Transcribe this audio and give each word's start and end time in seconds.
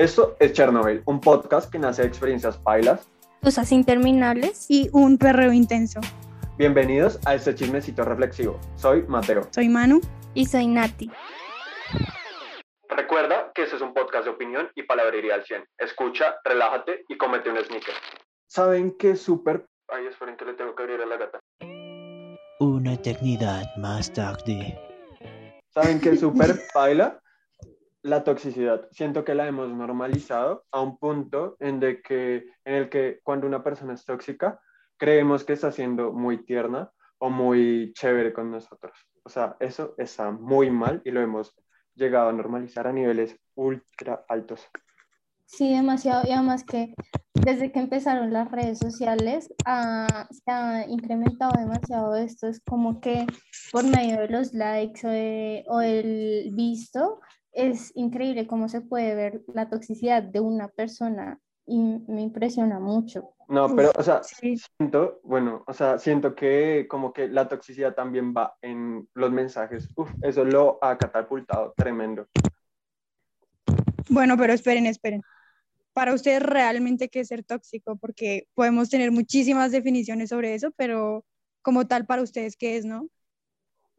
Esto 0.00 0.34
es 0.40 0.54
Chernobyl, 0.54 1.02
un 1.04 1.20
podcast 1.20 1.70
que 1.70 1.78
nace 1.78 2.00
de 2.00 2.08
experiencias 2.08 2.56
pailas, 2.56 3.06
cosas 3.42 3.70
interminables 3.70 4.64
y 4.70 4.88
un 4.94 5.18
perreo 5.18 5.52
intenso. 5.52 6.00
Bienvenidos 6.56 7.20
a 7.26 7.34
este 7.34 7.54
chismecito 7.54 8.02
reflexivo. 8.02 8.58
Soy 8.76 9.02
Mateo. 9.02 9.42
Soy 9.50 9.68
Manu. 9.68 10.00
Y 10.32 10.46
soy 10.46 10.68
Nati. 10.68 11.10
Recuerda 12.88 13.52
que 13.54 13.64
este 13.64 13.76
es 13.76 13.82
un 13.82 13.92
podcast 13.92 14.24
de 14.24 14.30
opinión 14.30 14.70
y 14.74 14.84
palabrería 14.84 15.34
al 15.34 15.44
100. 15.44 15.66
Escucha, 15.76 16.36
relájate 16.44 17.04
y 17.06 17.18
comete 17.18 17.50
un 17.50 17.58
sneaker. 17.62 17.92
¿Saben 18.46 18.96
qué 18.96 19.16
súper... 19.16 19.66
Ay, 19.88 20.06
esperen 20.06 20.34
que 20.38 20.46
le 20.46 20.54
tengo 20.54 20.74
que 20.74 20.82
abrir 20.82 21.02
a 21.02 21.04
la 21.04 21.18
gata. 21.18 21.40
Una 22.58 22.94
eternidad 22.94 23.66
más 23.76 24.10
tarde. 24.14 24.80
¿Saben 25.68 26.00
qué 26.00 26.16
súper 26.16 26.58
paila? 26.72 27.20
La 28.02 28.24
toxicidad. 28.24 28.88
Siento 28.90 29.24
que 29.24 29.34
la 29.34 29.46
hemos 29.46 29.68
normalizado 29.70 30.64
a 30.70 30.80
un 30.80 30.98
punto 30.98 31.56
en, 31.60 31.80
de 31.80 32.00
que, 32.00 32.46
en 32.64 32.74
el 32.74 32.88
que 32.88 33.20
cuando 33.22 33.46
una 33.46 33.62
persona 33.62 33.94
es 33.94 34.04
tóxica, 34.04 34.60
creemos 34.96 35.44
que 35.44 35.52
está 35.52 35.70
siendo 35.72 36.12
muy 36.12 36.44
tierna 36.44 36.90
o 37.18 37.30
muy 37.30 37.92
chévere 37.94 38.32
con 38.32 38.50
nosotros. 38.50 38.92
O 39.22 39.28
sea, 39.28 39.56
eso 39.60 39.94
está 39.98 40.30
muy 40.30 40.70
mal 40.70 41.02
y 41.04 41.10
lo 41.10 41.20
hemos 41.20 41.54
llegado 41.94 42.30
a 42.30 42.32
normalizar 42.32 42.86
a 42.86 42.92
niveles 42.92 43.36
ultra 43.54 44.24
altos. 44.28 44.66
Sí, 45.44 45.74
demasiado. 45.74 46.26
Y 46.26 46.32
además 46.32 46.64
que 46.64 46.94
desde 47.34 47.72
que 47.72 47.80
empezaron 47.80 48.32
las 48.32 48.50
redes 48.50 48.78
sociales 48.78 49.52
ah, 49.64 50.28
se 50.30 50.50
ha 50.50 50.86
incrementado 50.88 51.52
demasiado 51.58 52.14
esto. 52.16 52.46
Es 52.46 52.60
como 52.60 53.00
que 53.00 53.26
por 53.72 53.84
medio 53.84 54.20
de 54.20 54.28
los 54.28 54.54
likes 54.54 55.64
o, 55.66 55.74
o 55.74 55.80
el 55.80 56.50
visto, 56.52 57.20
es 57.52 57.92
increíble 57.94 58.46
cómo 58.46 58.68
se 58.68 58.80
puede 58.80 59.14
ver 59.14 59.42
la 59.52 59.68
toxicidad 59.68 60.22
de 60.22 60.40
una 60.40 60.68
persona 60.68 61.40
y 61.66 61.78
me 62.08 62.22
impresiona 62.22 62.80
mucho. 62.80 63.34
No, 63.48 63.74
pero, 63.74 63.90
o 63.96 64.02
sea, 64.02 64.22
siento, 64.22 65.20
bueno, 65.24 65.64
o 65.66 65.72
sea, 65.72 65.98
siento 65.98 66.34
que 66.36 66.86
como 66.88 67.12
que 67.12 67.28
la 67.28 67.48
toxicidad 67.48 67.94
también 67.94 68.32
va 68.32 68.56
en 68.62 69.08
los 69.14 69.32
mensajes. 69.32 69.88
Uf, 69.96 70.10
eso 70.22 70.44
lo 70.44 70.78
ha 70.80 70.96
catapultado 70.96 71.74
tremendo. 71.76 72.28
Bueno, 74.08 74.36
pero 74.36 74.52
esperen, 74.52 74.86
esperen. 74.86 75.22
Para 75.92 76.14
ustedes 76.14 76.42
realmente 76.42 77.08
qué 77.08 77.20
es 77.20 77.28
ser 77.28 77.42
tóxico, 77.42 77.96
porque 77.96 78.46
podemos 78.54 78.88
tener 78.88 79.10
muchísimas 79.10 79.72
definiciones 79.72 80.28
sobre 80.28 80.54
eso, 80.54 80.70
pero 80.76 81.24
como 81.62 81.86
tal 81.86 82.06
para 82.06 82.22
ustedes 82.22 82.56
qué 82.56 82.76
es, 82.76 82.84
¿no? 82.84 83.08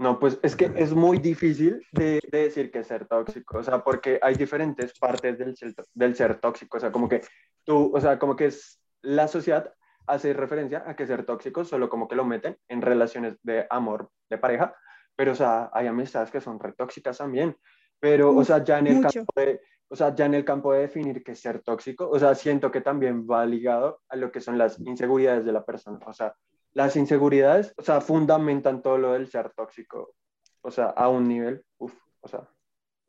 No, 0.02 0.18
pues 0.18 0.40
es 0.42 0.56
que 0.56 0.72
es 0.78 0.96
muy 0.96 1.20
difícil 1.20 1.86
de, 1.92 2.20
decir 2.32 2.72
que 2.72 2.80
es 2.80 2.88
ser 2.88 3.06
tóxico, 3.06 3.60
o 3.60 3.64
sea, 3.64 3.84
porque 3.84 4.20
hay 4.24 4.34
diferentes 4.34 4.98
partes 4.98 5.38
del 5.38 5.56
ser, 5.56 5.76
del 5.94 6.16
ser 6.16 6.40
tóxico, 6.40 6.78
o 6.78 6.80
sea, 6.80 6.92
como 6.92 7.08
que 7.08 7.22
tú, 7.64 7.96
o 7.96 8.02
sea, 8.02 8.18
como 8.18 8.36
que 8.36 8.46
es 8.48 8.82
la 9.04 9.28
sociedad 9.28 9.72
hace 10.08 10.34
referencia 10.34 10.84
a 10.88 10.96
que 10.96 11.06
ser 11.06 11.24
tóxico 11.24 11.64
solo 11.64 11.88
como 11.88 12.08
que 12.08 12.16
lo 12.16 12.26
meten 12.26 12.58
en 12.68 12.82
relaciones 12.82 13.38
de 13.44 13.68
amor, 13.70 14.10
de 14.28 14.40
pareja, 14.40 14.74
pero, 15.16 15.34
o 15.34 15.36
sea, 15.36 15.70
hay 15.72 15.86
amistades 15.86 16.32
que 16.32 16.42
son 16.42 16.60
re 16.60 16.74
tóxicas 16.74 17.20
también, 17.20 17.56
pero, 18.00 18.36
o 18.36 18.44
sea, 18.44 18.64
ya 18.64 18.80
en 18.80 18.88
el 18.88 19.02
campo 19.02 19.32
de, 19.36 19.62
o 19.88 19.96
sea, 19.96 20.16
ya 20.16 20.26
en 20.26 20.34
el 20.34 20.44
campo 20.44 20.74
de 20.74 20.80
definir 20.80 21.24
qué 21.24 21.34
es 21.34 21.40
ser 21.42 21.62
tóxico, 21.62 22.10
o 22.10 22.18
sea, 22.18 22.34
siento 22.34 22.72
que 22.72 22.82
también 22.82 23.28
va 23.30 23.46
ligado 23.46 24.02
a 24.10 24.16
lo 24.16 24.32
que 24.32 24.42
son 24.42 24.58
las 24.58 24.80
inseguridades 24.80 25.46
de 25.46 25.52
la 25.52 25.64
persona, 25.64 26.00
o 26.08 26.14
sea, 26.14 26.34
las 26.74 26.96
inseguridades, 26.96 27.74
o 27.78 27.82
sea, 27.82 28.02
fundamentan 28.02 28.82
todo 28.82 28.98
lo 28.98 29.14
del 29.14 29.28
ser 29.28 29.52
tóxico, 29.52 30.14
o 30.62 30.72
sea, 30.72 30.86
a 30.86 31.10
un 31.10 31.28
nivel, 31.28 31.64
uff, 31.78 31.94
o 32.22 32.28
sea, 32.28 32.48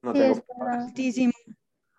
no 0.02 0.12
tengo 0.12 0.42
altísimo. 0.68 1.32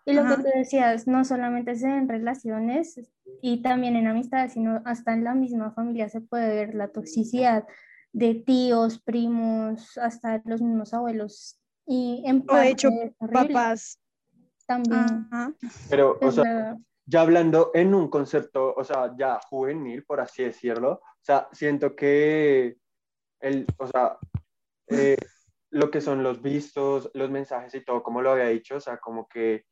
Y 0.05 0.13
lo 0.13 0.25
que 0.25 0.35
tú 0.35 0.49
decías, 0.53 1.07
no 1.07 1.23
solamente 1.23 1.71
es 1.71 1.83
en 1.83 2.09
relaciones 2.09 2.99
y 3.41 3.61
también 3.61 3.95
en 3.95 4.07
amistades, 4.07 4.53
sino 4.53 4.81
hasta 4.83 5.13
en 5.13 5.23
la 5.23 5.33
misma 5.33 5.71
familia 5.71 6.09
se 6.09 6.19
puede 6.19 6.53
ver 6.53 6.75
la 6.75 6.89
toxicidad 6.89 7.65
de 8.11 8.35
tíos, 8.35 8.99
primos, 9.01 9.97
hasta 9.97 10.41
los 10.45 10.61
mismos 10.61 10.93
abuelos. 10.93 11.57
Y 11.85 12.23
en 12.25 12.43
o 12.47 12.55
de 12.55 12.69
hecho, 12.69 12.89
papás. 13.31 13.99
También. 14.65 15.27
Pero, 15.89 16.17
o 16.21 16.31
sea, 16.31 16.77
ya 17.05 17.21
hablando 17.21 17.71
en 17.73 17.93
un 17.93 18.09
concepto, 18.09 18.73
o 18.75 18.83
sea, 18.83 19.13
ya 19.17 19.39
juvenil, 19.49 20.03
por 20.05 20.21
así 20.21 20.43
decirlo, 20.43 20.93
o 20.93 21.23
sea, 21.25 21.47
siento 21.51 21.95
que 21.95 22.77
el, 23.39 23.65
o 23.77 23.87
sea, 23.87 24.17
eh, 24.87 25.17
lo 25.69 25.89
que 25.89 26.01
son 26.01 26.23
los 26.23 26.41
vistos, 26.41 27.09
los 27.13 27.29
mensajes 27.29 27.73
y 27.75 27.83
todo, 27.83 28.03
como 28.03 28.21
lo 28.21 28.31
había 28.31 28.47
dicho, 28.47 28.75
o 28.75 28.79
sea, 28.79 28.97
como 28.97 29.27
que 29.27 29.65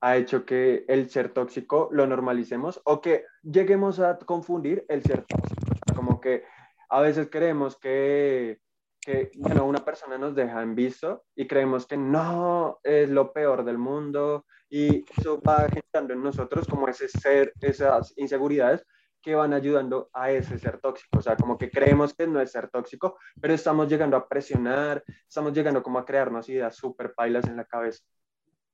ha 0.00 0.16
hecho 0.16 0.44
que 0.44 0.84
el 0.88 1.10
ser 1.10 1.32
tóxico 1.32 1.88
lo 1.92 2.06
normalicemos 2.06 2.80
o 2.84 3.00
que 3.00 3.24
lleguemos 3.42 4.00
a 4.00 4.18
confundir 4.18 4.84
el 4.88 5.02
ser 5.02 5.24
tóxico. 5.24 5.72
O 5.72 5.86
sea, 5.86 5.96
como 5.96 6.20
que 6.20 6.44
a 6.90 7.00
veces 7.00 7.28
creemos 7.30 7.78
que, 7.78 8.60
que, 9.04 9.30
bueno, 9.36 9.66
una 9.66 9.84
persona 9.84 10.16
nos 10.18 10.34
deja 10.34 10.62
en 10.62 10.74
visto 10.74 11.24
y 11.36 11.46
creemos 11.46 11.86
que 11.86 11.96
no 11.96 12.78
es 12.82 13.08
lo 13.08 13.32
peor 13.32 13.64
del 13.64 13.78
mundo 13.78 14.46
y 14.70 15.04
eso 15.18 15.40
va 15.40 15.68
generando 15.68 16.14
en 16.14 16.22
nosotros 16.22 16.66
como 16.66 16.88
ese 16.88 17.08
ser, 17.08 17.52
esas 17.60 18.12
inseguridades 18.16 18.84
que 19.24 19.34
van 19.34 19.54
ayudando 19.54 20.10
a 20.12 20.30
ese 20.30 20.58
ser 20.58 20.78
tóxico. 20.80 21.18
O 21.18 21.22
sea, 21.22 21.36
como 21.36 21.56
que 21.56 21.70
creemos 21.70 22.12
que 22.12 22.26
no 22.26 22.40
es 22.40 22.52
ser 22.52 22.68
tóxico, 22.68 23.16
pero 23.40 23.54
estamos 23.54 23.88
llegando 23.88 24.16
a 24.16 24.28
presionar, 24.28 25.02
estamos 25.26 25.54
llegando 25.54 25.82
como 25.82 25.98
a 25.98 26.04
crearnos 26.04 26.48
ideas 26.48 26.76
súper 26.76 27.14
pailas 27.14 27.46
en 27.46 27.56
la 27.56 27.64
cabeza. 27.64 28.04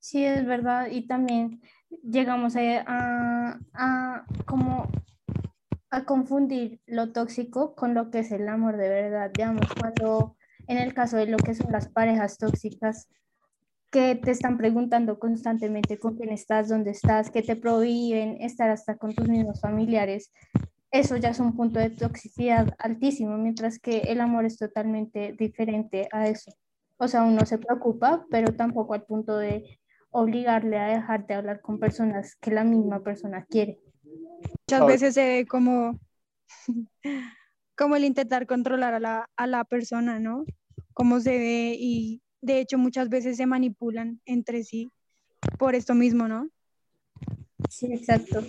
Sí, 0.00 0.24
es 0.24 0.44
verdad. 0.44 0.88
Y 0.90 1.06
también 1.06 1.60
llegamos 2.02 2.56
a, 2.56 3.58
a, 3.74 4.24
como 4.46 4.90
a 5.90 6.04
confundir 6.04 6.80
lo 6.86 7.12
tóxico 7.12 7.74
con 7.74 7.94
lo 7.94 8.10
que 8.10 8.20
es 8.20 8.32
el 8.32 8.48
amor 8.48 8.76
de 8.76 8.88
verdad. 8.88 9.30
Digamos, 9.34 9.66
cuando 9.78 10.36
en 10.68 10.78
el 10.78 10.94
caso 10.94 11.16
de 11.16 11.26
lo 11.26 11.36
que 11.36 11.54
son 11.54 11.72
las 11.72 11.88
parejas 11.88 12.38
tóxicas, 12.38 13.08
que 13.90 14.14
te 14.14 14.30
están 14.30 14.56
preguntando 14.56 15.18
constantemente 15.18 15.98
con 15.98 16.16
quién 16.16 16.30
estás, 16.30 16.68
dónde 16.68 16.92
estás, 16.92 17.30
que 17.30 17.42
te 17.42 17.56
prohíben 17.56 18.40
estar 18.40 18.70
hasta 18.70 18.96
con 18.96 19.14
tus 19.14 19.28
mismos 19.28 19.60
familiares, 19.60 20.32
eso 20.92 21.16
ya 21.16 21.30
es 21.30 21.40
un 21.40 21.56
punto 21.56 21.80
de 21.80 21.90
toxicidad 21.90 22.74
altísimo, 22.78 23.36
mientras 23.36 23.78
que 23.78 23.98
el 23.98 24.20
amor 24.20 24.44
es 24.44 24.58
totalmente 24.58 25.34
diferente 25.38 26.08
a 26.12 26.28
eso. 26.28 26.52
O 26.98 27.08
sea, 27.08 27.22
uno 27.22 27.44
se 27.46 27.58
preocupa, 27.58 28.26
pero 28.30 28.54
tampoco 28.54 28.94
al 28.94 29.04
punto 29.04 29.36
de 29.38 29.80
obligarle 30.10 30.78
a 30.78 30.86
dejar 30.86 31.26
de 31.26 31.34
hablar 31.34 31.60
con 31.60 31.78
personas 31.78 32.36
que 32.36 32.50
la 32.50 32.64
misma 32.64 33.02
persona 33.02 33.44
quiere. 33.48 33.78
Muchas 34.68 34.86
veces 34.86 35.14
se 35.14 35.26
ve 35.26 35.46
como, 35.46 35.98
como 37.76 37.96
el 37.96 38.04
intentar 38.04 38.46
controlar 38.46 38.94
a 38.94 39.00
la, 39.00 39.30
a 39.36 39.46
la 39.46 39.64
persona, 39.64 40.18
¿no? 40.18 40.44
Cómo 40.94 41.20
se 41.20 41.38
ve 41.38 41.76
y 41.78 42.22
de 42.40 42.60
hecho 42.60 42.78
muchas 42.78 43.08
veces 43.08 43.36
se 43.36 43.46
manipulan 43.46 44.20
entre 44.24 44.64
sí 44.64 44.90
por 45.58 45.74
esto 45.74 45.94
mismo, 45.94 46.28
¿no? 46.28 46.48
Sí, 47.68 47.92
exacto. 47.92 48.42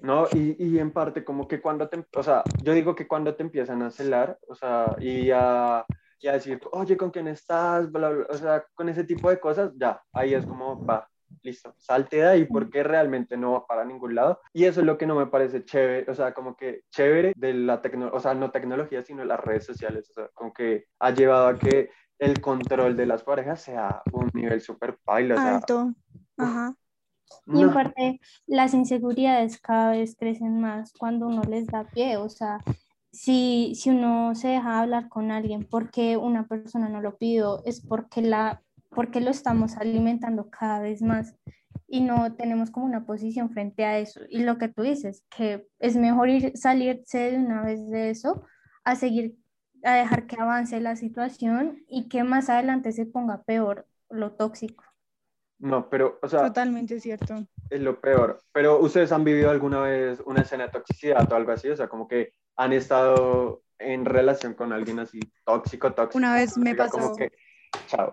No, 0.00 0.26
y, 0.32 0.56
y, 0.62 0.78
en 0.78 0.90
parte 0.90 1.24
como 1.24 1.48
que 1.48 1.60
cuando 1.60 1.88
te, 1.88 2.04
o 2.14 2.22
sea, 2.22 2.42
yo 2.62 2.74
digo 2.74 2.94
que 2.94 3.08
cuando 3.08 3.34
te 3.34 3.42
empiezan 3.42 3.82
a 3.82 3.90
celar, 3.90 4.38
o 4.48 4.54
sea, 4.54 4.94
y 5.00 5.30
a, 5.30 5.84
y 6.20 6.28
a 6.28 6.32
decir, 6.32 6.60
oye, 6.72 6.96
¿con 6.96 7.10
quién 7.10 7.26
estás? 7.28 7.88
o 8.28 8.36
sea, 8.36 8.66
con 8.74 8.88
ese 8.88 9.04
tipo 9.04 9.30
de 9.30 9.40
cosas, 9.40 9.72
ya, 9.76 10.02
ahí 10.12 10.34
es 10.34 10.44
como, 10.44 10.84
va, 10.84 11.08
listo, 11.42 11.74
salte 11.78 12.16
de 12.16 12.26
ahí 12.26 12.44
porque 12.44 12.82
realmente 12.82 13.36
no 13.36 13.52
va 13.52 13.66
para 13.66 13.84
ningún 13.84 14.14
lado. 14.14 14.40
Y 14.52 14.64
eso 14.64 14.80
es 14.80 14.86
lo 14.86 14.98
que 14.98 15.06
no 15.06 15.14
me 15.14 15.26
parece 15.26 15.64
chévere, 15.64 16.10
o 16.10 16.14
sea, 16.14 16.34
como 16.34 16.56
que 16.56 16.82
chévere 16.90 17.32
de 17.36 17.54
la 17.54 17.80
tecnología, 17.82 18.16
o 18.16 18.20
sea, 18.20 18.34
no 18.34 18.50
tecnología, 18.50 19.02
sino 19.02 19.24
las 19.24 19.40
redes 19.40 19.64
sociales, 19.64 20.10
o 20.10 20.12
sea, 20.12 20.28
como 20.34 20.52
que 20.52 20.86
ha 20.98 21.10
llevado 21.10 21.48
a 21.48 21.58
que 21.58 21.90
el 22.18 22.40
control 22.40 22.96
de 22.96 23.06
las 23.06 23.22
parejas 23.22 23.60
sea 23.60 24.02
un 24.12 24.30
nivel 24.34 24.60
súper 24.60 24.98
bailo. 25.04 25.38
Alto. 25.38 25.92
Ajá. 26.36 26.74
Y 27.46 27.62
en 27.62 27.72
parte, 27.72 28.20
las 28.46 28.74
inseguridades 28.74 29.60
cada 29.60 29.92
vez 29.92 30.16
crecen 30.16 30.60
más 30.60 30.92
cuando 30.92 31.26
uno 31.26 31.42
les 31.42 31.66
da 31.66 31.84
pie. 31.84 32.16
O 32.16 32.28
sea, 32.28 32.58
si, 33.12 33.74
si 33.74 33.90
uno 33.90 34.34
se 34.34 34.48
deja 34.48 34.80
hablar 34.80 35.08
con 35.08 35.30
alguien 35.30 35.64
porque 35.64 36.16
una 36.16 36.46
persona 36.46 36.88
no 36.88 37.00
lo 37.00 37.16
pidió, 37.16 37.64
es 37.64 37.80
porque, 37.80 38.22
la, 38.22 38.62
porque 38.94 39.20
lo 39.20 39.30
estamos 39.30 39.76
alimentando 39.76 40.48
cada 40.50 40.80
vez 40.80 41.02
más 41.02 41.36
y 41.86 42.00
no 42.00 42.34
tenemos 42.34 42.70
como 42.70 42.86
una 42.86 43.04
posición 43.04 43.50
frente 43.50 43.84
a 43.84 43.98
eso. 43.98 44.20
Y 44.28 44.42
lo 44.42 44.58
que 44.58 44.68
tú 44.68 44.82
dices, 44.82 45.24
que 45.30 45.66
es 45.78 45.96
mejor 45.96 46.28
ir, 46.28 46.56
salirse 46.56 47.32
de 47.32 47.38
una 47.38 47.62
vez 47.62 47.86
de 47.88 48.10
eso 48.10 48.44
a 48.84 48.96
seguir 48.96 49.36
a 49.84 49.94
dejar 49.94 50.26
que 50.26 50.40
avance 50.40 50.80
la 50.80 50.96
situación 50.96 51.84
y 51.88 52.08
que 52.08 52.24
más 52.24 52.48
adelante 52.48 52.92
se 52.92 53.06
ponga 53.06 53.42
peor 53.42 53.86
lo 54.08 54.32
tóxico. 54.32 54.84
No, 55.58 55.88
pero, 55.88 56.18
o 56.22 56.28
sea... 56.28 56.46
Totalmente 56.46 57.00
cierto. 57.00 57.46
Es 57.70 57.80
lo 57.80 58.00
peor. 58.00 58.40
Pero 58.52 58.80
ustedes 58.80 59.12
han 59.12 59.24
vivido 59.24 59.50
alguna 59.50 59.80
vez 59.80 60.20
una 60.26 60.42
escena 60.42 60.64
de 60.64 60.70
toxicidad 60.70 61.30
o 61.30 61.36
algo 61.36 61.52
así, 61.52 61.68
o 61.68 61.76
sea, 61.76 61.88
como 61.88 62.08
que 62.08 62.32
han 62.56 62.72
estado 62.72 63.62
en 63.78 64.04
relación 64.04 64.54
con 64.54 64.72
alguien 64.72 64.98
así 64.98 65.20
tóxico, 65.44 65.92
tóxico. 65.92 66.18
Una 66.18 66.34
vez 66.34 66.56
me 66.56 66.74
pasó. 66.74 66.98
Como 66.98 67.16
que, 67.16 67.30
chao. 67.86 68.10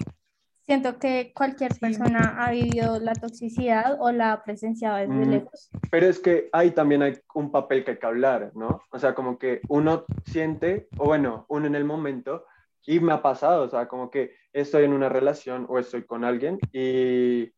Siento 0.72 1.00
que 1.00 1.34
cualquier 1.36 1.74
Sí. 1.74 1.82
persona 1.82 2.38
ha 2.46 2.50
vivido 2.50 2.98
la 3.02 3.16
toxicidad 3.16 3.98
o 4.00 4.10
la 4.14 4.32
ha 4.32 4.44
presenciado 4.46 4.96
desde 5.00 5.26
Mm. 5.26 5.30
lejos. 5.30 5.74
Pero 5.90 6.06
es 6.06 6.18
que 6.18 6.48
ahí 6.54 6.72
también 6.72 7.02
hay 7.02 7.20
un 7.34 7.52
papel 7.52 7.84
que 7.84 7.92
hay 7.92 7.98
que 7.98 8.06
hablar, 8.06 8.54
¿no? 8.56 8.82
O 8.90 8.98
sea, 8.98 9.14
como 9.14 9.38
que 9.38 9.66
uno 9.68 10.08
siente, 10.24 10.88
o 10.96 11.08
bueno, 11.08 11.46
uno 11.50 11.68
en 11.68 11.76
el 11.76 11.84
momento, 11.84 12.46
y 12.86 13.02
me 13.02 13.12
ha 13.12 13.22
pasado, 13.22 13.64
o 13.66 13.68
sea, 13.68 13.90
como 13.90 14.10
que 14.10 14.34
estoy 14.54 14.86
en 14.86 14.94
una 14.94 15.10
relación 15.10 15.66
o 15.68 15.78
estoy 15.78 16.06
con 16.06 16.24
alguien 16.24 16.58
y 16.72 17.52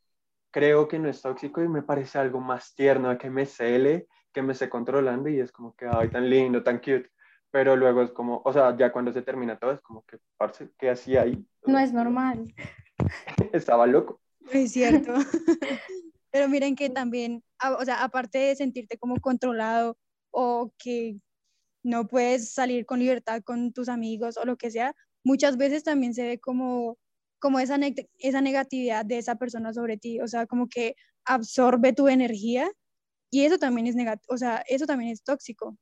creo 0.49 0.87
que 0.87 0.97
no 0.97 1.07
es 1.07 1.21
tóxico 1.21 1.61
y 1.61 1.67
me 1.67 1.83
parece 1.83 2.17
algo 2.17 2.41
más 2.41 2.73
tierno, 2.73 3.15
que 3.19 3.29
me 3.29 3.45
cele, 3.45 4.07
que 4.33 4.41
me 4.41 4.53
esté 4.53 4.69
controlando 4.69 5.29
y 5.29 5.39
es 5.39 5.51
como 5.51 5.75
que, 5.75 5.85
ay, 5.85 6.09
tan 6.09 6.27
lindo, 6.27 6.63
tan 6.63 6.79
cute. 6.79 7.11
Pero 7.51 7.75
luego 7.75 8.01
es 8.01 8.09
como, 8.09 8.41
o 8.43 8.51
sea, 8.51 8.75
ya 8.75 8.91
cuando 8.91 9.13
se 9.13 9.21
termina 9.21 9.59
todo 9.59 9.73
es 9.73 9.81
como 9.81 10.03
que, 10.03 10.17
parce, 10.35 10.71
¿qué 10.79 10.89
hacía 10.89 11.21
ahí? 11.21 11.45
No 11.67 11.77
es 11.77 11.93
normal. 11.93 12.51
Estaba 13.53 13.85
loco. 13.87 14.19
Es 14.51 14.71
cierto. 14.71 15.13
Pero 16.31 16.49
miren 16.49 16.75
que 16.75 16.89
también, 16.89 17.43
o 17.79 17.85
sea, 17.85 18.03
aparte 18.03 18.39
de 18.39 18.55
sentirte 18.55 18.97
como 18.97 19.19
controlado 19.19 19.97
o 20.31 20.73
que 20.79 21.17
no 21.83 22.07
puedes 22.07 22.53
salir 22.53 22.85
con 22.85 22.99
libertad 22.99 23.41
con 23.43 23.73
tus 23.73 23.89
amigos 23.89 24.37
o 24.37 24.45
lo 24.45 24.57
que 24.57 24.71
sea, 24.71 24.95
muchas 25.23 25.57
veces 25.57 25.83
también 25.83 26.13
se 26.13 26.23
ve 26.23 26.39
como, 26.39 26.97
como 27.39 27.59
esa, 27.59 27.77
esa 28.17 28.41
negatividad 28.41 29.05
de 29.05 29.19
esa 29.19 29.35
persona 29.35 29.73
sobre 29.73 29.97
ti, 29.97 30.21
o 30.21 30.27
sea, 30.27 30.47
como 30.47 30.69
que 30.69 30.95
absorbe 31.25 31.93
tu 31.93 32.07
energía 32.07 32.71
y 33.29 33.43
eso 33.43 33.57
también 33.57 33.87
es 33.87 33.95
negativo, 33.95 34.33
o 34.33 34.37
sea, 34.37 34.63
eso 34.67 34.85
también 34.85 35.11
es 35.11 35.23
tóxico. 35.23 35.77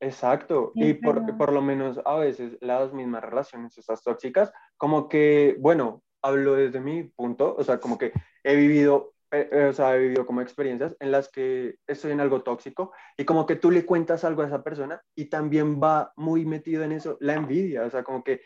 Exacto, 0.00 0.72
Sí, 0.74 0.84
y 0.84 0.94
por, 0.94 1.36
por 1.36 1.52
lo 1.52 1.62
menos 1.62 1.98
a 2.04 2.16
veces 2.16 2.56
las 2.60 2.92
mismas 2.92 3.22
relaciones, 3.22 3.76
estas 3.76 4.02
tóxicas, 4.02 4.52
como 4.76 5.08
que, 5.08 5.56
bueno, 5.60 6.03
hablo 6.24 6.54
desde 6.54 6.80
mi 6.80 7.04
punto, 7.04 7.54
o 7.56 7.62
sea, 7.62 7.78
como 7.78 7.98
que 7.98 8.12
he 8.42 8.56
vivido, 8.56 9.12
eh, 9.30 9.48
eh, 9.52 9.64
o 9.66 9.72
sea, 9.74 9.94
he 9.94 10.00
vivido 10.00 10.24
como 10.24 10.40
experiencias 10.40 10.96
en 10.98 11.12
las 11.12 11.28
que 11.28 11.76
estoy 11.86 12.12
en 12.12 12.20
algo 12.20 12.42
tóxico 12.42 12.92
y 13.18 13.24
como 13.24 13.44
que 13.44 13.56
tú 13.56 13.70
le 13.70 13.84
cuentas 13.84 14.24
algo 14.24 14.42
a 14.42 14.46
esa 14.46 14.64
persona 14.64 15.00
y 15.14 15.26
también 15.26 15.80
va 15.80 16.12
muy 16.16 16.46
metido 16.46 16.82
en 16.82 16.92
eso 16.92 17.18
la 17.20 17.34
envidia, 17.34 17.84
o 17.84 17.90
sea, 17.90 18.02
como 18.02 18.24
que 18.24 18.40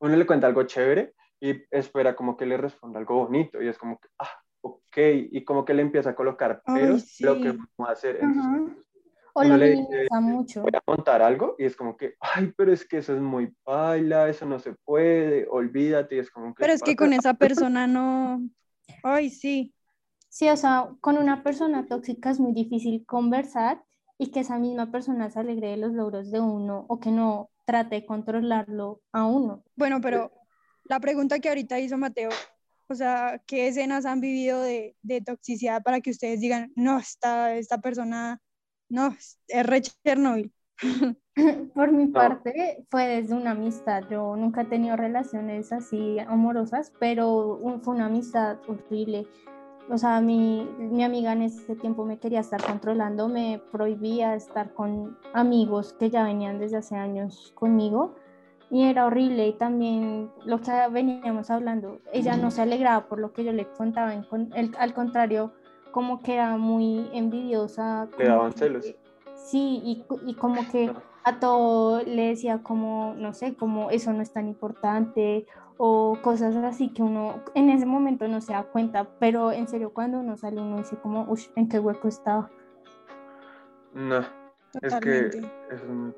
uno 0.00 0.14
le 0.14 0.26
cuenta 0.26 0.46
algo 0.46 0.64
chévere 0.64 1.14
y 1.40 1.64
espera 1.70 2.14
como 2.14 2.36
que 2.36 2.44
le 2.44 2.58
responda 2.58 2.98
algo 2.98 3.24
bonito 3.24 3.62
y 3.62 3.68
es 3.68 3.78
como 3.78 3.98
que, 3.98 4.08
ah, 4.18 4.30
ok, 4.60 4.96
y 5.30 5.44
como 5.44 5.64
que 5.64 5.74
le 5.74 5.82
empieza 5.82 6.10
a 6.10 6.14
colocar 6.14 6.62
Ay, 6.66 6.80
pero 6.80 6.96
lo 7.20 7.40
que 7.40 7.52
va 7.80 7.88
a 7.88 7.92
hacer. 7.92 8.18
Entonces. 8.20 8.91
O 9.34 9.44
lo 9.44 9.56
le 9.56 9.76
minimiza 9.76 10.20
mucho. 10.20 10.62
voy 10.62 10.72
a 10.74 10.82
montar 10.86 11.22
algo 11.22 11.56
y 11.58 11.64
es 11.64 11.74
como 11.74 11.96
que, 11.96 12.14
ay, 12.20 12.52
pero 12.56 12.72
es 12.72 12.86
que 12.86 12.98
eso 12.98 13.14
es 13.14 13.20
muy 13.20 13.54
baila, 13.64 14.28
eso 14.28 14.44
no 14.46 14.58
se 14.58 14.74
puede, 14.84 15.46
olvídate, 15.50 16.16
y 16.16 16.18
es 16.18 16.30
como 16.30 16.54
que... 16.54 16.60
Pero 16.60 16.72
es 16.72 16.82
que 16.82 16.96
con 16.96 17.12
esa 17.12 17.34
persona 17.34 17.86
no, 17.86 18.42
ay, 19.02 19.30
sí, 19.30 19.74
Sí, 20.32 20.48
o 20.48 20.56
sea, 20.56 20.88
con 21.02 21.18
una 21.18 21.42
persona 21.42 21.86
tóxica 21.86 22.30
es 22.30 22.40
muy 22.40 22.54
difícil 22.54 23.04
conversar 23.04 23.84
y 24.16 24.30
que 24.30 24.40
esa 24.40 24.58
misma 24.58 24.90
persona 24.90 25.28
se 25.28 25.38
alegre 25.38 25.68
de 25.68 25.76
los 25.76 25.92
logros 25.92 26.30
de 26.30 26.40
uno 26.40 26.86
o 26.88 27.00
que 27.00 27.10
no 27.10 27.50
trate 27.66 27.96
de 27.96 28.06
controlarlo 28.06 29.02
a 29.12 29.26
uno. 29.26 29.62
Bueno, 29.76 30.00
pero 30.00 30.32
la 30.84 31.00
pregunta 31.00 31.38
que 31.38 31.50
ahorita 31.50 31.78
hizo 31.80 31.98
Mateo, 31.98 32.30
o 32.88 32.94
sea, 32.94 33.42
¿qué 33.46 33.68
escenas 33.68 34.06
han 34.06 34.22
vivido 34.22 34.62
de, 34.62 34.96
de 35.02 35.20
toxicidad 35.20 35.82
para 35.82 36.00
que 36.00 36.08
ustedes 36.08 36.40
digan, 36.40 36.72
no, 36.76 36.98
esta, 36.98 37.54
esta 37.54 37.82
persona, 37.82 38.40
no, 38.92 39.16
es 39.48 39.66
re 39.66 39.82
Chernobyl? 39.82 40.52
Por 41.74 41.92
mi 41.92 42.06
No. 42.06 42.12
parte, 42.12 42.84
fue 42.90 43.06
desde 43.08 43.34
una 43.34 43.52
amistad. 43.52 44.02
Yo 44.10 44.36
nunca 44.36 44.62
he 44.62 44.64
tenido 44.66 44.96
relaciones 44.96 45.72
así 45.72 46.18
amorosas, 46.20 46.92
pero 47.00 47.58
fue 47.82 47.94
una 47.94 48.06
amistad 48.06 48.58
horrible. 48.68 49.26
O 49.90 49.96
sea, 49.98 50.20
mi, 50.20 50.68
mi 50.78 51.02
amiga 51.02 51.32
en 51.32 51.42
ese 51.42 51.74
tiempo 51.74 52.04
me 52.04 52.18
quería 52.18 52.40
estar 52.40 52.62
controlando, 52.62 53.28
me 53.28 53.60
prohibía 53.72 54.34
estar 54.34 54.72
con 54.74 55.16
amigos 55.32 55.94
que 55.98 56.10
ya 56.10 56.24
venían 56.24 56.58
desde 56.58 56.76
hace 56.76 56.96
años 56.96 57.52
conmigo 57.56 58.14
y 58.70 58.84
era 58.84 59.06
horrible. 59.06 59.48
Y 59.48 59.52
también 59.54 60.30
lo 60.44 60.60
que 60.60 60.70
veníamos 60.90 61.50
hablando, 61.50 61.98
ella 62.12 62.36
no 62.36 62.50
se 62.50 62.62
alegraba 62.62 63.08
por 63.08 63.18
lo 63.18 63.32
que 63.32 63.42
yo 63.44 63.52
le 63.52 63.66
contaba, 63.72 64.14
en 64.14 64.22
con- 64.24 64.52
el- 64.54 64.74
al 64.78 64.92
contrario, 64.94 65.52
como 65.92 66.22
que 66.22 66.34
era 66.34 66.56
muy 66.56 67.08
envidiosa. 67.12 68.08
Le 68.18 68.26
daban 68.26 68.52
celos. 68.52 68.84
Sí, 69.36 69.80
y, 69.84 70.04
y 70.26 70.34
como 70.34 70.66
que 70.72 70.88
No. 70.88 71.02
a 71.24 71.38
todo 71.38 72.02
le 72.02 72.28
decía 72.28 72.62
como, 72.62 73.14
no 73.16 73.32
sé, 73.32 73.54
como 73.54 73.90
eso 73.90 74.12
no 74.12 74.22
es 74.22 74.32
tan 74.32 74.48
importante 74.48 75.46
o 75.76 76.18
cosas 76.22 76.54
así 76.56 76.92
que 76.92 77.02
uno 77.02 77.42
en 77.54 77.70
ese 77.70 77.86
momento 77.86 78.28
no 78.28 78.40
se 78.40 78.52
da 78.52 78.64
cuenta, 78.64 79.08
pero 79.18 79.52
en 79.52 79.68
serio 79.68 79.92
cuando 79.92 80.18
uno 80.20 80.36
sale 80.36 80.60
uno 80.60 80.78
dice 80.78 80.96
como, 80.96 81.24
uff, 81.30 81.46
¿en 81.56 81.68
qué 81.68 81.78
hueco 81.78 82.08
estaba? 82.08 82.50
No, 83.94 84.18
es 84.80 84.94
que 85.00 85.26
eso 85.28 85.38
es 85.70 85.88
muy. 85.88 86.12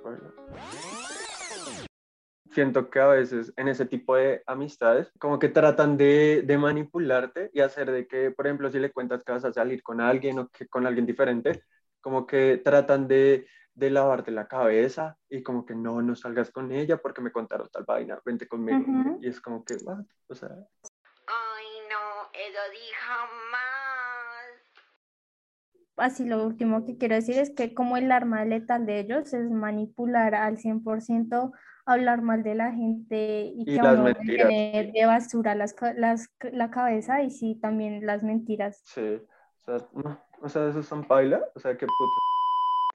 Siento 2.54 2.88
que 2.88 3.00
a 3.00 3.08
veces 3.08 3.52
en 3.56 3.66
ese 3.66 3.84
tipo 3.84 4.14
de 4.14 4.44
amistades 4.46 5.10
como 5.18 5.40
que 5.40 5.48
tratan 5.48 5.96
de, 5.96 6.42
de 6.46 6.56
manipularte 6.56 7.50
y 7.52 7.58
hacer 7.60 7.90
de 7.90 8.06
que, 8.06 8.30
por 8.30 8.46
ejemplo, 8.46 8.70
si 8.70 8.78
le 8.78 8.92
cuentas 8.92 9.24
que 9.24 9.32
vas 9.32 9.44
a 9.44 9.52
salir 9.52 9.82
con 9.82 10.00
alguien 10.00 10.38
o 10.38 10.48
que 10.48 10.68
con 10.68 10.86
alguien 10.86 11.04
diferente, 11.04 11.64
como 12.00 12.28
que 12.28 12.58
tratan 12.58 13.08
de, 13.08 13.48
de 13.74 13.90
lavarte 13.90 14.30
la 14.30 14.46
cabeza 14.46 15.18
y 15.28 15.42
como 15.42 15.66
que 15.66 15.74
no, 15.74 16.00
no 16.00 16.14
salgas 16.14 16.52
con 16.52 16.70
ella 16.70 16.98
porque 16.98 17.20
me 17.20 17.32
contaron 17.32 17.68
tal 17.72 17.82
vaina, 17.84 18.20
vente 18.24 18.46
conmigo. 18.46 18.78
Ujú. 18.78 19.18
Y 19.20 19.28
es 19.28 19.40
como 19.40 19.64
que, 19.64 19.74
what? 19.82 20.04
O 20.28 20.34
sea, 20.36 20.50
Ay, 21.26 21.66
no, 21.90 22.30
eso 22.34 22.70
di 22.70 22.86
jamás. 23.00 23.64
Así 25.96 26.24
lo 26.24 26.44
último 26.46 26.86
que 26.86 26.98
quiero 26.98 27.16
decir 27.16 27.36
es 27.38 27.50
que 27.50 27.74
como 27.74 27.96
el 27.96 28.12
arma 28.12 28.44
letal 28.44 28.86
de 28.86 29.00
ellos 29.00 29.34
es 29.34 29.50
manipular 29.50 30.36
al 30.36 30.58
100%, 30.58 31.52
hablar 31.86 32.22
mal 32.22 32.42
de 32.42 32.54
la 32.54 32.72
gente 32.72 33.52
y, 33.54 33.62
Y 33.62 33.74
que 33.74 33.80
a 33.80 33.84
las 33.84 33.94
uno 33.94 34.04
mentiras. 34.04 34.48
llene 34.48 34.92
de 34.94 35.06
basura 35.06 35.54
las, 35.54 35.74
ca- 35.74 35.94
las, 35.94 36.28
la 36.40 36.70
cabeza 36.70 37.22
y 37.22 37.30
sí, 37.30 37.54
también 37.60 38.06
las 38.06 38.22
mentiras. 38.22 38.80
sí, 38.84 39.00
o 39.00 39.64
sea, 39.64 39.88
no, 39.92 40.20
o 40.42 40.48
sea, 40.48 40.68
esos 40.68 40.86
son 40.86 41.04
paila, 41.04 41.42
o 41.54 41.60
sea, 41.60 41.76
qué 41.76 41.86
puta. 41.86 42.10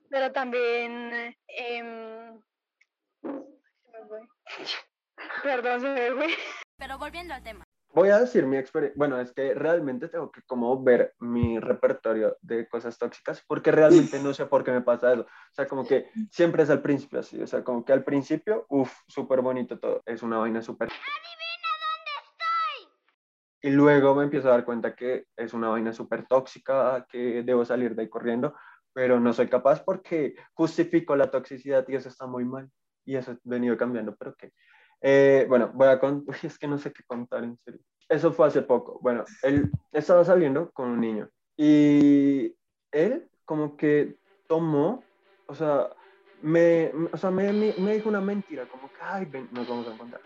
Pero 0.10 0.32
también, 0.32 1.36
em, 1.48 2.40
me 3.94 4.08
fue. 4.08 4.22
perdón, 5.44 5.82
se 5.82 5.90
me 5.90 6.12
fue. 6.12 6.28
Pero 6.78 6.98
volviendo 6.98 7.34
al 7.34 7.44
tema. 7.44 7.64
Voy 7.92 8.10
a 8.10 8.20
decir 8.20 8.46
mi 8.46 8.58
experiencia. 8.58 8.96
Bueno, 8.98 9.20
es 9.20 9.34
que 9.34 9.56
realmente 9.56 10.10
tengo 10.10 10.32
que 10.32 10.44
como 10.44 10.82
ver 10.84 11.16
mi 11.20 11.60
repertorio 11.60 12.38
de 12.42 12.68
cosas 12.68 12.98
tóxicas 13.00 13.44
porque 13.48 13.72
realmente 13.72 14.20
no 14.20 14.32
sé 14.34 14.46
por 14.46 14.64
qué 14.64 14.72
me 14.72 14.82
pasa 14.82 15.14
eso. 15.14 15.24
O 15.24 15.54
sea, 15.54 15.68
como 15.68 15.86
que 15.86 16.10
siempre 16.32 16.64
es 16.64 16.70
al 16.70 16.84
principio 16.84 17.20
así. 17.20 17.42
O 17.42 17.48
sea, 17.48 17.64
como 17.64 17.84
que 17.84 17.92
al 17.92 18.04
principio, 18.04 18.68
uff, 18.70 18.94
súper 19.08 19.42
bonito 19.42 19.80
todo. 19.80 20.04
Es 20.06 20.22
una 20.22 20.38
vaina 20.38 20.62
súper. 20.62 20.90
Y 23.62 23.72
luego 23.72 24.16
me 24.16 24.24
empiezo 24.24 24.50
a 24.50 24.52
dar 24.52 24.66
cuenta 24.66 24.96
que 24.96 25.26
es 25.36 25.54
una 25.54 25.70
vaina 25.70 25.92
súper 25.92 26.28
tóxica, 26.28 27.06
que 27.10 27.42
debo 27.44 27.66
salir 27.66 27.96
de 27.96 28.04
ahí 28.04 28.10
corriendo, 28.10 28.56
pero 28.94 29.20
no 29.20 29.34
soy 29.34 29.50
capaz 29.50 29.84
porque 29.84 30.36
justifico 30.54 31.16
la 31.16 31.32
toxicidad 31.32 31.86
y 31.88 31.96
eso 31.96 32.08
está 32.08 32.28
muy 32.28 32.46
mal. 32.46 32.70
Y 33.04 33.16
eso 33.16 33.32
ha 33.32 33.38
venido 33.44 33.76
cambiando, 33.78 34.16
pero 34.16 34.36
que... 34.36 34.54
Eh, 35.02 35.46
bueno, 35.48 35.72
voy 35.74 35.88
a 35.88 36.00
contar, 36.00 36.36
es 36.44 36.58
que 36.60 36.68
no 36.68 36.78
sé 36.78 36.92
qué 36.94 37.04
contar 37.06 37.44
en 37.44 37.58
serio. 37.58 37.82
Eso 38.08 38.34
fue 38.34 38.48
hace 38.48 38.62
poco. 38.64 39.00
Bueno, 39.02 39.26
él 39.44 39.72
estaba 39.92 40.24
saliendo 40.26 40.72
con 40.72 40.90
un 40.90 41.02
niño 41.02 41.30
y 41.58 42.56
él 42.92 43.30
como 43.46 43.78
que 43.78 44.18
tomó, 44.48 45.08
o 45.48 45.56
sea, 45.56 45.90
me, 46.42 46.92
o 47.12 47.18
sea, 47.18 47.32
me, 47.32 47.54
me, 47.54 47.76
me 47.78 47.94
dijo 47.96 48.10
una 48.10 48.22
mentira, 48.22 48.68
como 48.68 48.90
que, 48.92 49.02
ay, 49.04 49.26
ven, 49.26 49.50
nos 49.52 49.68
vamos 49.68 49.88
a 49.88 49.92
encontrar. 49.94 50.22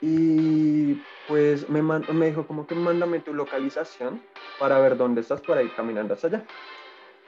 Y 0.00 1.06
pues 1.24 1.68
me, 1.68 1.82
man- 1.82 2.06
me 2.12 2.26
dijo 2.26 2.46
como 2.46 2.66
que 2.66 2.74
mándame 2.74 3.20
tu 3.20 3.34
localización 3.34 4.26
para 4.56 4.78
ver 4.80 4.96
dónde 4.96 5.20
estás 5.22 5.42
para 5.42 5.62
ir 5.62 5.72
caminando 5.72 6.14
hasta 6.14 6.28
allá. 6.28 6.48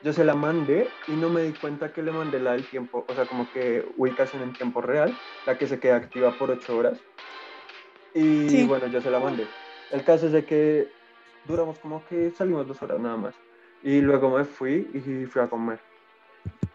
Yo 0.03 0.13
se 0.13 0.25
la 0.25 0.35
mandé 0.35 0.91
y 1.07 1.13
no 1.13 1.31
me 1.31 1.43
di 1.43 1.53
cuenta 1.53 1.93
que 1.93 2.03
le 2.03 2.11
mandé 2.11 2.41
la 2.41 2.53
del 2.53 2.67
tiempo, 2.67 3.05
o 3.09 3.15
sea, 3.15 3.27
como 3.27 3.49
que 3.49 3.85
ubicación 3.97 4.43
en 4.43 4.53
tiempo 4.53 4.81
real, 4.81 5.17
la 5.47 5.57
que 5.57 5.67
se 5.67 5.79
queda 5.79 5.97
activa 5.97 6.37
por 6.37 6.51
ocho 6.51 6.77
horas. 6.77 7.01
Y 8.15 8.49
Sí. 8.49 8.65
bueno, 8.65 8.89
yo 8.89 9.01
se 9.01 9.11
la 9.11 9.21
mandé. 9.21 9.47
El 9.91 10.05
caso 10.05 10.27
es 10.27 10.33
de 10.33 10.45
que 10.45 10.89
duramos 11.45 11.79
como 11.79 12.05
que 12.05 12.31
salimos 12.31 12.67
dos 12.67 12.83
horas 12.83 12.99
nada 13.01 13.17
más. 13.17 13.35
Y 13.83 14.01
luego 14.01 14.31
me 14.31 14.45
fui 14.45 14.91
y 14.93 15.27
fui 15.27 15.41
a 15.41 15.49
comer. 15.49 15.81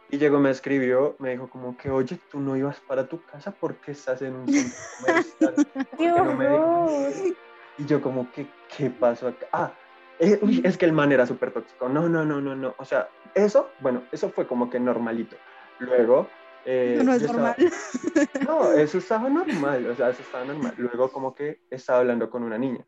Y 0.10 0.17
llegó, 0.17 0.39
me 0.39 0.51
escribió, 0.51 1.17
me 1.19 1.31
dijo 1.31 1.50
como 1.50 1.75
que, 1.75 1.89
oye, 1.89 2.17
tú 2.29 2.39
no 2.39 2.55
ibas 2.55 2.79
para 2.88 3.10
tu 3.10 3.25
casa 3.25 3.51
porque 3.60 3.91
estás 3.91 4.22
en 4.22 4.36
un 4.36 4.48
centro 4.48 4.77
comercial. 5.01 5.53
¿Por 5.91 5.98
¡Qué 5.98 6.05
qué 6.13 6.22
no 6.22 6.34
me 6.34 6.46
horror! 6.48 7.10
dijiste?" 7.10 7.38
Y 7.77 7.86
yo 7.86 8.01
como 8.01 8.31
que, 8.31 8.48
¿qué 8.69 8.89
pasó 8.89 9.27
acá? 9.27 9.48
Ah, 9.51 9.77
eh, 10.20 10.40
uy, 10.42 10.62
es 10.64 10.78
que 10.78 10.86
el 10.86 10.94
man 10.94 11.12
era 11.12 11.26
súper 11.26 11.52
tóxico. 11.52 11.90
No, 11.90 12.10
no, 12.10 12.26
no, 12.26 12.42
no, 12.42 12.56
no. 12.56 12.76
O 12.78 12.86
sea, 12.86 13.10
eso, 13.34 13.76
bueno, 13.78 14.08
eso 14.12 14.32
fue 14.32 14.48
como 14.48 14.70
que 14.70 14.80
normalito. 14.80 15.40
Luego... 15.78 16.32
eh, 16.64 17.02
no 17.04 17.14
es 17.14 17.22
yo 17.22 17.26
estaba- 17.28 17.56
normal. 17.58 17.72
no, 18.48 18.72
eso 18.74 18.98
estaba 18.98 19.30
normal, 19.30 19.88
o 19.88 19.96
sea, 19.96 20.10
eso 20.10 20.22
estaba 20.22 20.46
normal. 20.46 20.74
Luego 20.78 21.12
como 21.12 21.34
que 21.36 21.62
estaba 21.70 22.00
hablando 22.00 22.30
con 22.30 22.44
una 22.44 22.58
niña. 22.58 22.86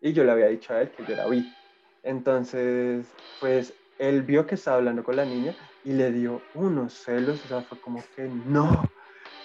y 0.00 0.12
yo 0.12 0.24
le 0.24 0.32
había 0.32 0.46
dicho 0.48 0.74
a 0.74 0.80
él 0.82 0.90
que 0.90 1.04
yo 1.04 1.12
era 1.14 1.26
bi. 1.28 1.56
Entonces, 2.02 3.16
pues 3.38 3.78
él 3.98 4.22
vio 4.22 4.46
que 4.46 4.56
estaba 4.56 4.78
hablando 4.78 5.04
con 5.04 5.16
la 5.16 5.24
niña 5.24 5.56
y 5.82 5.92
le 5.92 6.10
dio 6.12 6.48
unos 6.52 6.94
celos, 6.94 7.44
o 7.44 7.48
sea, 7.48 7.62
fue 7.62 7.80
como 7.80 8.02
que 8.14 8.28
no, 8.28 8.84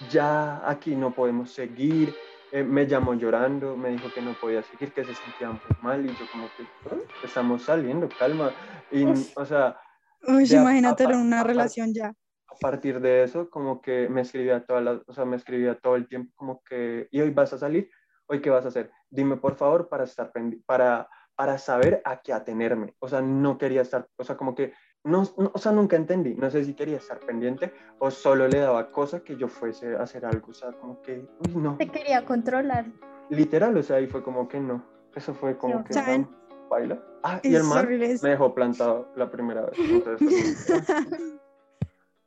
ya 0.00 0.68
aquí 0.68 0.96
no 0.96 1.14
podemos 1.14 1.52
seguir. 1.52 2.16
Eh, 2.50 2.64
me 2.64 2.86
llamó 2.86 3.14
llorando, 3.14 3.76
me 3.76 3.90
dijo 3.90 4.10
que 4.12 4.22
no 4.22 4.36
podía 4.38 4.62
seguir, 4.62 4.92
que 4.92 5.04
se 5.04 5.14
sentía 5.14 5.50
muy 5.50 5.72
mal 5.80 6.06
y 6.06 6.14
yo 6.16 6.28
como 6.28 6.52
que 6.54 6.66
"Oh, 6.84 7.02
estamos 7.22 7.64
saliendo, 7.64 8.14
calma. 8.14 8.56
Y, 8.90 9.04
o 9.36 9.44
sea, 9.44 9.78
Uy, 10.26 10.46
Ya, 10.46 10.60
imagínatelo 10.62 11.12
en 11.14 11.20
una 11.20 11.40
aparte- 11.40 11.48
relación 11.52 11.94
ya. 11.94 12.08
a 12.08 12.54
partir 12.60 13.00
de 13.00 13.22
eso, 13.22 13.48
como 13.50 13.80
que 13.80 14.08
me 14.08 14.22
escribía 14.22 14.64
toda 14.66 14.80
la, 14.80 15.02
o 15.06 15.12
sea, 15.12 15.24
me 15.24 15.36
escribía 15.36 15.74
todo 15.78 15.94
el 15.96 16.08
tiempo 16.08 16.32
como 16.36 16.62
que, 16.64 17.06
¿y 17.10 17.20
hoy 17.20 17.30
vas 17.30 17.52
a 17.52 17.58
salir? 17.58 17.90
¿Hoy 18.26 18.40
qué 18.40 18.50
vas 18.50 18.64
a 18.64 18.68
hacer? 18.68 18.90
Dime 19.10 19.36
por 19.36 19.54
favor 19.56 19.88
para 19.88 20.04
estar 20.04 20.32
para 20.66 21.08
para 21.36 21.56
saber 21.58 22.02
a 22.04 22.20
qué 22.20 22.32
atenerme. 22.32 22.96
O 22.98 23.08
sea, 23.08 23.20
no 23.20 23.58
quería 23.58 23.82
estar, 23.82 24.08
o 24.16 24.24
sea, 24.24 24.36
como 24.36 24.56
que 24.56 24.72
no, 25.04 25.24
no- 25.36 25.50
o 25.54 25.58
sea, 25.58 25.72
nunca 25.72 25.96
entendí. 25.96 26.34
No 26.34 26.50
sé 26.50 26.64
si 26.64 26.74
quería 26.74 26.96
estar 26.98 27.18
pendiente 27.20 27.72
o 27.98 28.10
solo 28.10 28.48
le 28.48 28.58
daba 28.60 28.90
cosa 28.90 29.20
que 29.20 29.36
yo 29.36 29.48
fuese 29.48 29.96
a 29.96 30.02
hacer 30.02 30.24
algo. 30.26 30.50
O 30.50 30.54
sea, 30.54 30.72
como 30.72 31.00
que, 31.02 31.26
uy, 31.40 31.54
no. 31.56 31.76
Te 31.76 31.88
quería 31.88 32.24
controlar. 32.24 32.86
Literal, 33.30 33.76
o 33.76 33.82
sea, 33.82 33.96
ahí 33.96 34.06
fue 34.06 34.22
como 34.22 34.48
que 34.48 34.60
no. 34.60 34.84
Eso 35.14 35.34
fue 35.34 35.56
como 35.58 35.84
que, 35.84 35.94
¿saben? 35.94 36.22
no, 36.22 36.68
baila. 36.68 37.02
Ah, 37.22 37.40
y 37.42 37.54
el 37.54 37.62
horrible, 37.62 38.12
es- 38.12 38.22
me 38.22 38.30
dejó 38.30 38.54
plantado 38.54 39.10
la 39.16 39.30
primera 39.30 39.62
vez. 39.62 39.78
Entonces, 39.78 40.18
fue 40.22 40.32
como 40.32 40.54
que, 40.64 41.38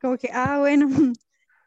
Como 0.02 0.18
que, 0.18 0.30
ah, 0.34 0.58
bueno, 0.60 0.88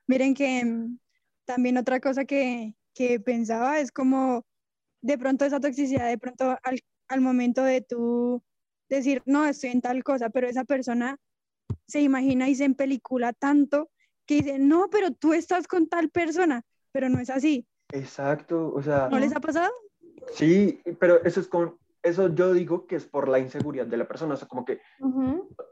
miren 0.06 0.34
que 0.34 0.64
mm, 0.64 0.98
también 1.44 1.76
otra 1.78 2.00
cosa 2.00 2.24
que, 2.24 2.74
que 2.92 3.20
pensaba 3.20 3.78
es 3.78 3.92
como 3.92 4.44
de 5.02 5.18
pronto 5.18 5.44
esa 5.44 5.60
toxicidad, 5.60 6.08
de 6.08 6.18
pronto 6.18 6.56
al, 6.62 6.80
al 7.08 7.20
momento 7.20 7.62
de 7.62 7.80
tú 7.80 8.42
decir, 8.96 9.22
no, 9.26 9.44
estoy 9.46 9.70
en 9.70 9.80
tal 9.80 10.02
cosa, 10.02 10.30
pero 10.30 10.48
esa 10.48 10.64
persona 10.64 11.16
se 11.86 12.00
imagina 12.00 12.48
y 12.48 12.54
se 12.54 12.64
empelicula 12.64 13.32
tanto 13.32 13.90
que 14.26 14.36
dice, 14.36 14.58
no, 14.58 14.88
pero 14.90 15.10
tú 15.10 15.32
estás 15.32 15.66
con 15.66 15.88
tal 15.88 16.10
persona, 16.10 16.62
pero 16.92 17.08
no 17.08 17.20
es 17.20 17.30
así. 17.30 17.66
Exacto, 17.92 18.72
o 18.74 18.82
sea, 18.82 19.08
¿No 19.10 19.18
les 19.18 19.34
ha 19.34 19.40
pasado? 19.40 19.70
sí, 20.32 20.80
pero 20.98 21.22
eso 21.24 21.40
es 21.40 21.48
con, 21.48 21.78
eso 22.02 22.34
yo 22.34 22.52
digo 22.54 22.86
que 22.86 22.96
es 22.96 23.04
por 23.04 23.28
la 23.28 23.38
inseguridad 23.38 23.86
de 23.86 23.96
la 23.96 24.08
persona, 24.08 24.34
o 24.34 24.36
sea, 24.36 24.48
como 24.48 24.64
que 24.64 24.80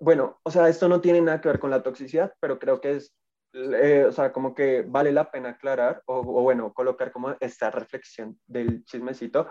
bueno, 0.00 0.40
o 0.42 0.50
sea, 0.50 0.68
esto 0.68 0.88
no 0.88 1.00
tiene 1.00 1.20
nada 1.20 1.40
que 1.40 1.48
ver 1.48 1.58
con 1.58 1.70
la 1.70 1.82
toxicidad, 1.82 2.34
pero 2.40 2.58
creo 2.58 2.80
que 2.80 2.96
es, 2.96 3.14
eh, 3.54 4.04
o 4.06 4.12
sea, 4.12 4.32
como 4.32 4.54
que 4.54 4.82
vale 4.82 5.12
la 5.12 5.30
pena 5.30 5.50
aclarar 5.50 6.02
o, 6.06 6.18
o 6.18 6.42
bueno, 6.42 6.72
colocar 6.72 7.12
como 7.12 7.34
esta 7.40 7.70
reflexión 7.70 8.38
del 8.46 8.84
chismecito. 8.84 9.48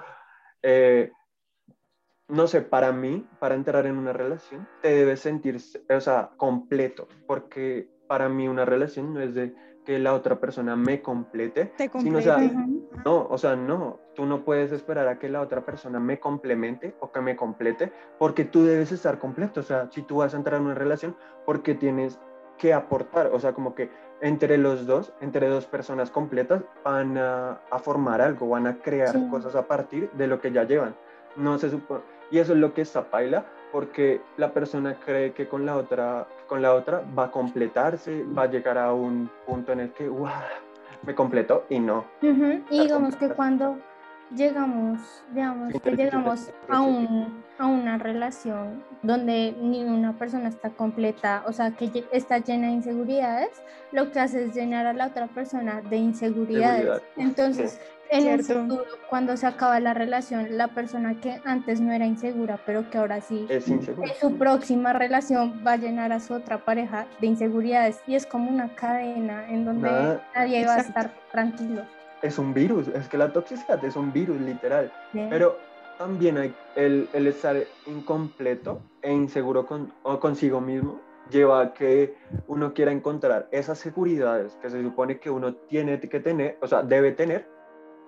Eh, 0.62 1.12
no 2.32 2.48
sé, 2.48 2.62
para 2.62 2.92
mí, 2.92 3.28
para 3.40 3.56
entrar 3.56 3.86
en 3.86 3.98
una 3.98 4.14
relación, 4.14 4.68
te 4.82 4.90
debes 4.96 5.20
sentir, 5.20 5.58
o 5.90 6.00
sea, 6.00 6.32
completo, 6.38 7.08
porque 7.28 7.90
para 8.08 8.30
mí 8.30 8.48
una 8.48 8.66
relación 8.66 9.14
no 9.14 9.20
es 9.22 9.36
de 9.36 9.54
que 9.86 10.00
la 10.00 10.14
otra 10.14 10.40
persona 10.40 10.76
me 10.76 11.02
complete, 11.02 11.74
Te 11.78 11.90
sino, 12.00 12.20
o 12.20 12.22
sea, 12.22 12.38
no, 13.06 13.28
o 13.30 13.38
sea, 13.38 13.56
no, 13.56 14.00
tú 14.16 14.26
no 14.26 14.44
puedes 14.46 14.72
esperar 14.72 15.08
a 15.08 15.20
que 15.20 15.28
la 15.28 15.42
otra 15.42 15.66
persona 15.66 16.00
me 16.00 16.20
complemente 16.20 16.96
o 17.00 17.12
que 17.12 17.20
me 17.22 17.36
complete, 17.36 17.92
porque 18.18 18.46
tú 18.46 18.64
debes 18.64 18.92
estar 18.92 19.20
completo, 19.20 19.60
o 19.60 19.64
sea, 19.64 19.90
si 19.92 20.02
tú 20.04 20.18
vas 20.18 20.34
a 20.34 20.38
entrar 20.38 20.60
en 20.60 20.68
una 20.68 20.76
relación, 20.76 21.16
porque 21.46 21.74
tienes 21.76 22.20
que 22.58 22.74
aportar, 22.74 23.28
o 23.34 23.40
sea, 23.40 23.54
como 23.54 23.74
que 23.76 23.90
entre 24.22 24.58
los 24.60 24.86
dos, 24.86 25.14
entre 25.20 25.50
dos 25.50 25.66
personas 25.66 26.12
completas, 26.12 26.64
van 26.86 27.18
a, 27.18 27.60
a 27.72 27.80
formar 27.80 28.22
algo, 28.22 28.48
van 28.50 28.68
a 28.68 28.78
crear 28.78 29.14
Sí. 29.14 29.28
cosas 29.32 29.56
a 29.56 29.68
partir 29.68 30.12
de 30.12 30.28
lo 30.28 30.40
que 30.40 30.52
ya 30.52 30.64
llevan. 30.64 30.96
No 31.36 31.58
se 31.58 31.72
supone, 31.72 32.02
y 32.32 32.40
eso 32.40 32.54
es 32.54 32.60
lo 32.60 32.74
que 32.74 32.82
está 32.82 33.04
paila, 33.04 33.46
porque 33.72 34.22
la 34.38 34.52
persona 34.52 34.96
cree 35.06 35.34
que 35.34 35.48
con 35.48 35.66
la 35.66 35.76
otra, 35.76 36.28
con 36.48 36.62
la 36.62 36.74
otra 36.74 37.04
va 37.18 37.26
a 37.26 37.32
completarse, 37.32 38.24
va 38.24 38.44
a 38.44 38.48
llegar 38.48 38.78
a 38.78 38.94
un 38.94 39.30
punto 39.46 39.72
en 39.74 39.82
el 39.82 39.92
que, 39.92 40.08
¡guau! 40.08 40.32
me 41.04 41.16
completó 41.16 41.66
y 41.70 41.80
no. 41.80 42.06
Y 42.22 42.82
digamos 42.82 43.16
que 43.16 43.30
cuando 43.30 43.78
llegamos, 44.36 45.24
digamos 45.34 45.74
que 45.82 45.96
llegamos 45.96 46.52
a, 46.70 46.82
un, 46.82 47.44
a 47.58 47.66
una 47.68 47.98
relación 47.98 48.84
donde 49.02 49.56
ni 49.60 49.84
una 49.84 50.18
persona 50.18 50.50
está 50.50 50.70
completa, 50.70 51.44
o 51.48 51.54
sea, 51.54 51.72
que 51.72 52.06
está 52.12 52.38
llena 52.38 52.68
de 52.68 52.74
inseguridades, 52.74 53.62
lo 53.92 54.12
que 54.12 54.20
hace 54.20 54.46
es 54.46 54.56
llenar 54.56 54.86
a 54.86 54.94
la 54.94 55.08
otra 55.08 55.28
persona 55.28 55.82
de 55.82 55.98
inseguridades. 55.98 56.82
Seguridad. 56.82 57.02
Entonces, 57.18 57.82
en 58.12 58.28
el 58.28 58.44
Cierto. 58.44 58.64
futuro, 58.64 58.86
cuando 59.10 59.38
se 59.38 59.48
acaba 59.48 59.80
la 59.80 59.94
relación, 59.94 60.58
la 60.58 60.68
persona 60.68 61.20
que 61.20 61.42
antes 61.46 61.80
no 61.80 61.94
era 61.94 62.06
insegura, 62.06 62.60
pero 62.66 62.90
que 62.90 62.98
ahora 62.98 63.22
sí, 63.22 63.46
Es 63.50 63.68
en 63.70 63.82
su 64.20 64.38
próxima 64.38 64.94
relación 64.94 65.64
va 65.66 65.74
a 65.74 65.78
llenar 65.78 66.12
a 66.12 66.20
su 66.20 66.34
otra 66.34 66.60
pareja 66.66 67.08
de 67.22 67.28
inseguridades 67.28 68.02
y 68.06 68.16
es 68.16 68.26
como 68.26 68.50
una 68.50 68.76
cadena 68.76 69.50
en 69.50 69.66
donde 69.66 69.90
Nada. 69.90 70.28
nadie 70.36 70.66
va 70.66 70.76
a 70.76 70.80
estar 70.82 71.12
tranquilo. 71.32 71.84
Es 72.22 72.38
un 72.38 72.54
virus, 72.54 72.88
es 72.90 73.08
que 73.08 73.18
la 73.18 73.32
toxicidad 73.34 73.84
es 73.84 73.96
un 73.96 74.12
virus 74.12 74.40
literal. 74.42 74.92
¿sí? 75.14 75.26
Pero 75.30 75.58
también 75.98 76.38
hay 76.38 76.54
el, 76.76 77.08
el 77.14 77.28
estar 77.28 77.56
incompleto 77.88 78.82
e 79.02 79.12
inseguro 79.14 79.66
con, 79.66 79.94
o 80.04 80.20
consigo 80.20 80.60
mismo 80.60 81.00
lleva 81.30 81.62
a 81.62 81.74
que 81.74 82.16
uno 82.48 82.74
quiera 82.74 82.92
encontrar 82.92 83.48
esas 83.52 83.80
seguridades 83.80 84.58
que 84.62 84.70
se 84.70 84.82
supone 84.84 85.20
que 85.20 85.30
uno 85.30 85.54
tiene 85.56 86.00
que 86.00 86.20
tener, 86.20 86.58
o 86.62 86.68
sea, 86.68 86.84
debe 86.84 87.14
tener, 87.14 87.48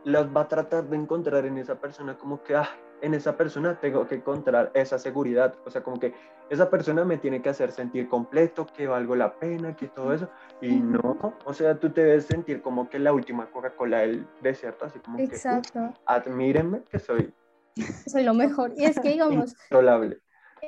las 0.05 0.27
va 0.35 0.41
a 0.41 0.47
tratar 0.47 0.85
de 0.89 0.97
encontrar 0.97 1.45
en 1.45 1.57
esa 1.57 1.75
persona 1.75 2.17
como 2.17 2.43
que, 2.43 2.55
ah, 2.55 2.69
en 3.01 3.13
esa 3.13 3.35
persona 3.35 3.79
tengo 3.79 4.07
que 4.07 4.15
encontrar 4.15 4.71
esa 4.73 4.97
seguridad, 4.97 5.55
o 5.65 5.69
sea, 5.69 5.83
como 5.83 5.99
que 5.99 6.13
esa 6.49 6.69
persona 6.69 7.03
me 7.03 7.17
tiene 7.17 7.41
que 7.41 7.49
hacer 7.49 7.71
sentir 7.71 8.07
completo, 8.07 8.65
que 8.65 8.87
valgo 8.87 9.15
la 9.15 9.33
pena, 9.33 9.75
que 9.75 9.87
todo 9.87 10.13
eso, 10.13 10.29
y 10.61 10.79
no, 10.79 11.33
o 11.45 11.53
sea, 11.53 11.77
tú 11.79 11.89
te 11.89 12.03
debes 12.03 12.25
sentir 12.25 12.61
como 12.61 12.89
que 12.89 12.99
la 12.99 13.11
última 13.11 13.47
Coca-Cola 13.47 13.99
del 13.99 14.25
desierto, 14.41 14.85
así 14.85 14.99
como 14.99 15.17
que, 15.17 15.23
"Uf, 15.25 15.33
Exacto, 15.33 15.93
admírenme 16.05 16.83
que 16.83 16.99
soy 16.99 17.33
soy 18.07 18.23
lo 18.23 18.33
mejor. 18.33 18.73
Y 18.77 18.85
es 18.85 18.99
que, 18.99 19.09
digamos. 19.09 19.55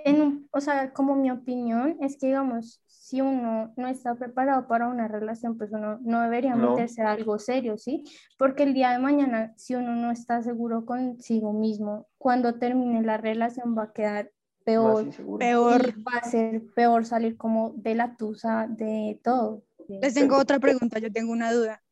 en 0.03 0.21
un- 0.21 0.49
o 0.51 0.59
sea, 0.61 0.91
como 0.93 1.15
mi 1.15 1.31
opinión, 1.31 1.97
es 2.01 2.17
que, 2.17 2.27
digamos, 2.27 2.81
si 2.87 3.21
uno 3.21 3.73
no 3.77 3.87
está 3.87 4.15
preparado 4.15 4.67
para 4.67 4.87
una 4.87 5.07
relación, 5.07 5.57
pues 5.57 5.71
uno 5.71 5.99
no 6.01 6.21
debería 6.21 6.55
No. 6.55 6.71
meterse 6.71 7.01
a 7.03 7.11
algo 7.11 7.37
serio, 7.39 7.77
¿sí? 7.77 8.03
Porque 8.37 8.63
el 8.63 8.73
día 8.73 8.91
de 8.91 8.99
mañana, 8.99 9.53
si 9.57 9.75
uno 9.75 9.95
no 9.95 10.11
está 10.11 10.41
seguro 10.41 10.85
consigo 10.85 11.53
mismo, 11.53 12.07
cuando 12.17 12.55
termine 12.55 13.01
la 13.03 13.17
relación 13.17 13.77
va 13.77 13.83
a 13.83 13.93
quedar 13.93 14.31
peor. 14.63 15.07
Peor. 15.37 15.93
y 15.95 16.01
va 16.01 16.17
a 16.17 16.23
ser 16.23 16.63
peor 16.75 17.05
salir 17.05 17.37
como 17.37 17.73
de 17.75 17.93
la 17.93 18.15
tusa 18.17 18.65
de 18.67 19.19
todo. 19.23 19.63
Les 19.87 20.15
tengo 20.15 20.37
otra 20.37 20.57
pregunta, 20.59 20.97
yo 20.97 21.11
tengo 21.11 21.31
una 21.31 21.51
duda. 21.53 21.83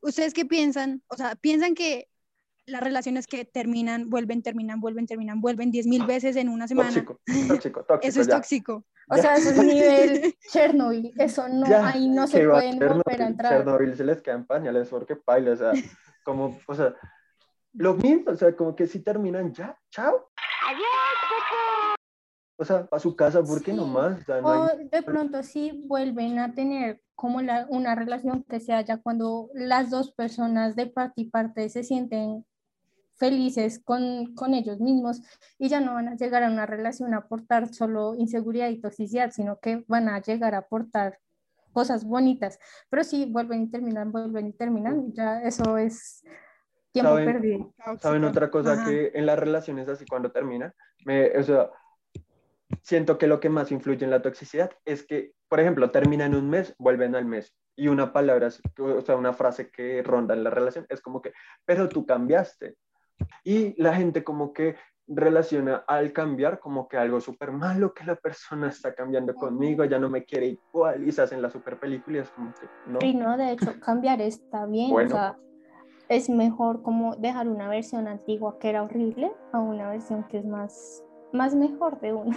¿Ustedes 0.00 0.32
qué 0.32 0.44
piensan? 0.44 1.02
O 1.08 1.16
sea, 1.16 1.34
¿piensan 1.34 1.74
que 1.74 2.08
las 2.70 2.82
relaciones 2.82 3.26
que 3.26 3.44
terminan, 3.44 4.08
vuelven, 4.10 4.42
terminan, 4.42 4.80
vuelven, 4.80 5.06
terminan, 5.06 5.40
vuelven 5.40 5.70
diez 5.70 5.86
mil 5.86 6.04
veces 6.06 6.36
en 6.36 6.48
una 6.48 6.66
semana? 6.68 6.88
Tóxico, 6.90 7.20
tóxico, 7.48 7.84
tóxico. 7.84 8.08
Eso 8.08 8.20
es 8.20 8.26
ya. 8.28 8.34
tóxico. 8.36 8.84
O 9.08 9.16
sea, 9.16 9.34
eso 9.34 9.50
es 9.50 9.56
nivel 9.64 10.34
Chernobyl, 10.52 11.12
eso 11.18 11.48
no, 11.48 11.66
Ya, 11.66 11.88
ahí 11.88 12.08
no 12.08 12.26
se 12.28 12.46
pueden 12.46 12.78
volver 12.78 12.90
a 12.90 13.02
Chernobyl, 13.02 13.20
entrar. 13.22 13.52
Chernobyl 13.52 13.96
se 13.96 14.04
les 14.04 14.22
queda 14.22 14.34
en 14.36 14.46
pañales 14.46 14.88
porque 14.88 15.16
paila, 15.16 15.52
o 15.52 15.56
sea, 15.56 15.72
como, 16.24 16.58
o 16.66 16.74
sea, 16.74 16.94
lo 17.74 17.94
mismo, 17.94 18.30
o 18.32 18.36
sea, 18.36 18.54
como 18.54 18.74
que 18.76 18.86
si 18.86 19.00
terminan 19.00 19.52
ya, 19.52 19.76
chao. 19.90 20.30
O 22.58 22.64
sea, 22.64 22.86
a 22.90 22.98
su 22.98 23.16
casa, 23.16 23.42
¿por 23.42 23.62
qué 23.62 23.70
Sí. 23.70 23.76
no 23.76 23.86
más? 23.86 24.20
O 24.20 24.24
sea, 24.24 24.40
no 24.42 24.48
O 24.48 24.68
hay- 24.68 24.88
de 24.88 25.02
pronto 25.02 25.42
sí 25.42 25.82
vuelven 25.86 26.38
a 26.38 26.52
tener 26.54 27.00
como 27.14 27.40
la, 27.40 27.66
una 27.70 27.94
relación 27.94 28.44
que 28.44 28.60
sea 28.60 28.82
ya 28.82 28.98
cuando 28.98 29.48
las 29.54 29.90
dos 29.90 30.12
personas 30.12 30.76
de 30.76 30.86
parte 30.86 31.22
y 31.22 31.30
parte 31.30 31.68
se 31.70 31.82
sienten 31.84 32.44
felices 33.20 33.80
con, 33.84 34.34
con 34.34 34.54
ellos 34.54 34.80
mismos 34.80 35.20
y 35.58 35.68
ya 35.68 35.80
no 35.80 35.94
van 35.94 36.08
a 36.08 36.16
llegar 36.16 36.42
a 36.42 36.50
una 36.50 36.64
relación 36.64 37.12
a 37.14 37.18
aportar 37.18 37.72
solo 37.72 38.14
inseguridad 38.16 38.70
y 38.70 38.80
toxicidad, 38.80 39.30
sino 39.30 39.60
que 39.60 39.84
van 39.86 40.08
a 40.08 40.20
llegar 40.20 40.54
a 40.54 40.58
aportar 40.58 41.18
cosas 41.72 42.04
bonitas. 42.04 42.58
Pero 42.88 43.04
sí, 43.04 43.26
vuelven 43.30 43.62
y 43.62 43.70
terminan, 43.70 44.10
vuelven 44.10 44.48
y 44.48 44.52
terminan, 44.54 45.12
ya 45.12 45.42
eso 45.42 45.76
es 45.76 46.24
tiempo 46.92 47.10
¿Saben? 47.10 47.32
perdido. 47.32 47.74
¿Saben 48.00 48.24
otra 48.24 48.50
cosa 48.50 48.72
Ajá. 48.72 48.86
que 48.86 49.12
en 49.14 49.26
las 49.26 49.38
relaciones 49.38 49.88
así 49.88 50.06
cuando 50.06 50.32
terminan? 50.32 50.72
Me, 51.04 51.30
o 51.36 51.42
sea, 51.42 51.70
siento 52.82 53.18
que 53.18 53.26
lo 53.26 53.38
que 53.38 53.50
más 53.50 53.70
influye 53.70 54.02
en 54.02 54.10
la 54.10 54.22
toxicidad 54.22 54.70
es 54.86 55.06
que, 55.06 55.34
por 55.46 55.60
ejemplo, 55.60 55.90
terminan 55.90 56.34
un 56.34 56.48
mes, 56.48 56.74
vuelven 56.78 57.14
al 57.14 57.26
mes. 57.26 57.54
Y 57.76 57.88
una 57.88 58.12
palabra, 58.12 58.48
o 58.78 59.00
sea, 59.02 59.16
una 59.16 59.32
frase 59.34 59.70
que 59.70 60.02
ronda 60.02 60.34
en 60.34 60.42
la 60.42 60.50
relación 60.50 60.86
es 60.88 61.00
como 61.00 61.20
que, 61.20 61.32
pero 61.64 61.88
tú 61.88 62.04
cambiaste. 62.06 62.76
Y 63.44 63.80
la 63.82 63.94
gente 63.94 64.22
como 64.24 64.52
que 64.52 64.76
relaciona 65.06 65.82
al 65.88 66.12
cambiar 66.12 66.60
como 66.60 66.86
que 66.86 66.96
algo 66.96 67.20
súper 67.20 67.50
malo, 67.52 67.92
que 67.92 68.04
la 68.04 68.14
persona 68.16 68.68
está 68.68 68.94
cambiando 68.94 69.34
conmigo, 69.34 69.84
ya 69.84 69.98
no 69.98 70.08
me 70.08 70.24
quiere 70.24 70.46
igual, 70.46 71.06
y 71.06 71.10
se 71.10 71.22
hacen 71.22 71.42
la 71.42 71.50
super 71.50 71.78
película 71.80 72.18
y 72.18 72.20
es 72.20 72.30
como 72.30 72.54
que, 72.54 72.66
no. 72.86 72.98
Y 73.02 73.14
no, 73.14 73.36
de 73.36 73.52
hecho, 73.52 73.72
cambiar 73.80 74.20
está 74.20 74.66
bien, 74.66 74.90
Bueno. 74.90 75.08
o 75.08 75.18
sea, 75.18 75.36
es 76.08 76.28
mejor 76.30 76.82
como 76.82 77.16
dejar 77.16 77.48
una 77.48 77.68
versión 77.68 78.06
antigua 78.08 78.58
que 78.58 78.68
era 78.70 78.82
horrible 78.82 79.32
a 79.52 79.58
una 79.58 79.90
versión 79.90 80.24
que 80.24 80.38
es 80.38 80.44
más, 80.44 81.04
más 81.32 81.54
mejor 81.54 82.00
de 82.00 82.12
uno. 82.12 82.36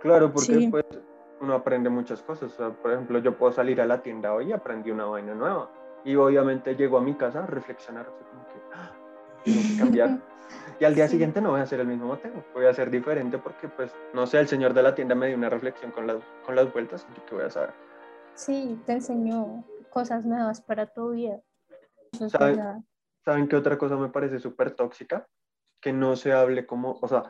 Claro, 0.00 0.32
porque 0.32 0.54
Sí. 0.54 0.60
después 0.62 0.84
uno 1.40 1.54
aprende 1.54 1.90
muchas 1.90 2.22
cosas. 2.22 2.52
O 2.52 2.56
sea, 2.56 2.70
por 2.70 2.92
ejemplo, 2.92 3.18
yo 3.18 3.36
puedo 3.36 3.52
salir 3.52 3.80
a 3.80 3.86
la 3.86 4.02
tienda 4.02 4.32
hoy 4.32 4.48
y 4.50 4.52
aprendí 4.52 4.90
una 4.90 5.06
vaina 5.06 5.34
nueva. 5.34 5.70
Y 6.04 6.14
obviamente 6.16 6.74
llego 6.76 6.98
a 6.98 7.00
mi 7.00 7.14
casa 7.14 7.42
a 7.42 7.46
reflexionar, 7.46 8.06
así 8.06 8.24
como 8.30 8.46
que 8.46 8.60
"Ah, 8.74 8.92
tengo 9.46 9.62
que 9.62 9.78
cambiar. 9.78 10.20
Y 10.78 10.84
al 10.84 10.94
día 10.94 11.08
siguiente 11.08 11.40
no 11.40 11.52
voy 11.52 11.60
a 11.60 11.62
hacer 11.62 11.80
el 11.80 11.86
mismo 11.86 12.06
motivo, 12.06 12.44
voy 12.52 12.66
a 12.66 12.70
hacer 12.70 12.90
diferente 12.90 13.38
porque, 13.38 13.66
pues, 13.66 13.94
no 14.12 14.26
sé, 14.26 14.40
el 14.40 14.46
señor 14.46 14.74
de 14.74 14.82
la 14.82 14.94
tienda 14.94 15.14
me 15.14 15.28
dio 15.28 15.36
una 15.36 15.48
reflexión 15.48 15.90
con 15.90 16.06
las, 16.06 16.18
con 16.44 16.54
las 16.54 16.70
vueltas, 16.70 17.06
y 17.16 17.20
que 17.20 17.34
voy 17.34 17.44
a 17.44 17.50
saber. 17.50 17.72
Sí, 18.34 18.78
te 18.84 18.92
enseñó 18.92 19.64
cosas 19.88 20.26
nuevas 20.26 20.60
para 20.60 20.86
tu 20.86 21.12
vida. 21.12 21.40
Eso 22.12 22.26
es 22.26 22.32
¿Saben? 22.32 22.86
¿Saben 23.24 23.48
qué 23.48 23.56
otra 23.56 23.78
cosa 23.78 23.96
me 23.96 24.10
parece 24.10 24.38
súper 24.38 24.72
tóxica? 24.72 25.26
Que 25.80 25.94
no 25.94 26.14
se 26.14 26.34
hable 26.34 26.66
como, 26.66 26.98
o 27.00 27.08
sea, 27.08 27.22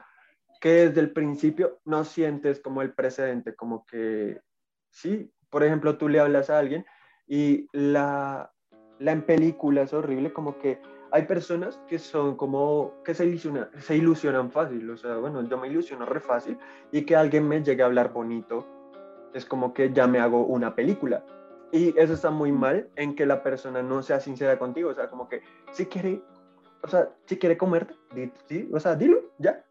que 0.61 0.89
desde 0.89 1.01
el 1.01 1.13
principio 1.13 1.81
no 1.85 2.05
sientes 2.05 2.61
como 2.61 2.83
el 2.83 2.95
precedente, 2.95 3.55
como 3.55 3.87
que, 3.87 4.41
sí, 4.91 5.33
por 5.51 5.63
ejemplo, 5.63 5.97
tú 5.97 6.09
le 6.09 6.19
hablas 6.19 6.51
a 6.51 6.59
alguien 6.59 6.85
y 7.27 7.69
la, 7.73 8.53
la 8.99 9.13
en 9.13 9.23
película 9.23 9.83
es 9.83 9.93
horrible, 9.93 10.33
como 10.33 10.59
que 10.59 10.81
hay 11.17 11.23
personas 11.23 11.81
que 11.89 11.99
son 11.99 12.37
como, 12.37 12.93
que 13.03 13.15
se 13.15 13.25
ilusionan, 13.25 13.71
se 13.81 13.97
ilusionan 13.97 14.51
fácil, 14.51 14.91
o 14.91 14.99
sea, 14.99 15.17
bueno, 15.17 15.41
yo 15.49 15.57
me 15.57 15.67
ilusiono 15.67 16.05
re 16.05 16.21
fácil 16.21 16.59
y 16.93 17.07
que 17.07 17.17
alguien 17.17 17.49
me 17.49 17.63
llegue 17.63 17.83
a 17.83 17.87
hablar 17.87 18.13
bonito, 18.13 18.67
es 19.33 19.47
como 19.47 19.73
que 19.73 19.95
ya 19.95 20.07
me 20.07 20.19
hago 20.21 20.45
una 20.45 20.75
película. 20.75 21.25
Y 21.73 21.99
eso 21.99 22.13
está 22.13 22.31
muy 22.31 22.53
mal 22.53 22.91
en 22.97 23.17
que 23.17 23.25
la 23.25 23.43
persona 23.43 23.83
no 23.83 24.03
sea 24.03 24.21
sincera 24.21 24.59
contigo, 24.59 24.91
o 24.91 24.95
sea, 24.95 25.09
como 25.09 25.27
que 25.27 25.41
si 25.73 25.87
quiere, 25.87 26.23
o 26.83 26.89
sea, 26.89 27.09
si 27.25 27.39
quiere 27.39 27.57
comerte, 27.57 27.95
di- 28.15 28.31
sí, 28.47 28.69
o 28.71 28.79
sea, 28.79 28.95
dilo, 28.95 29.33
ya. 29.39 29.65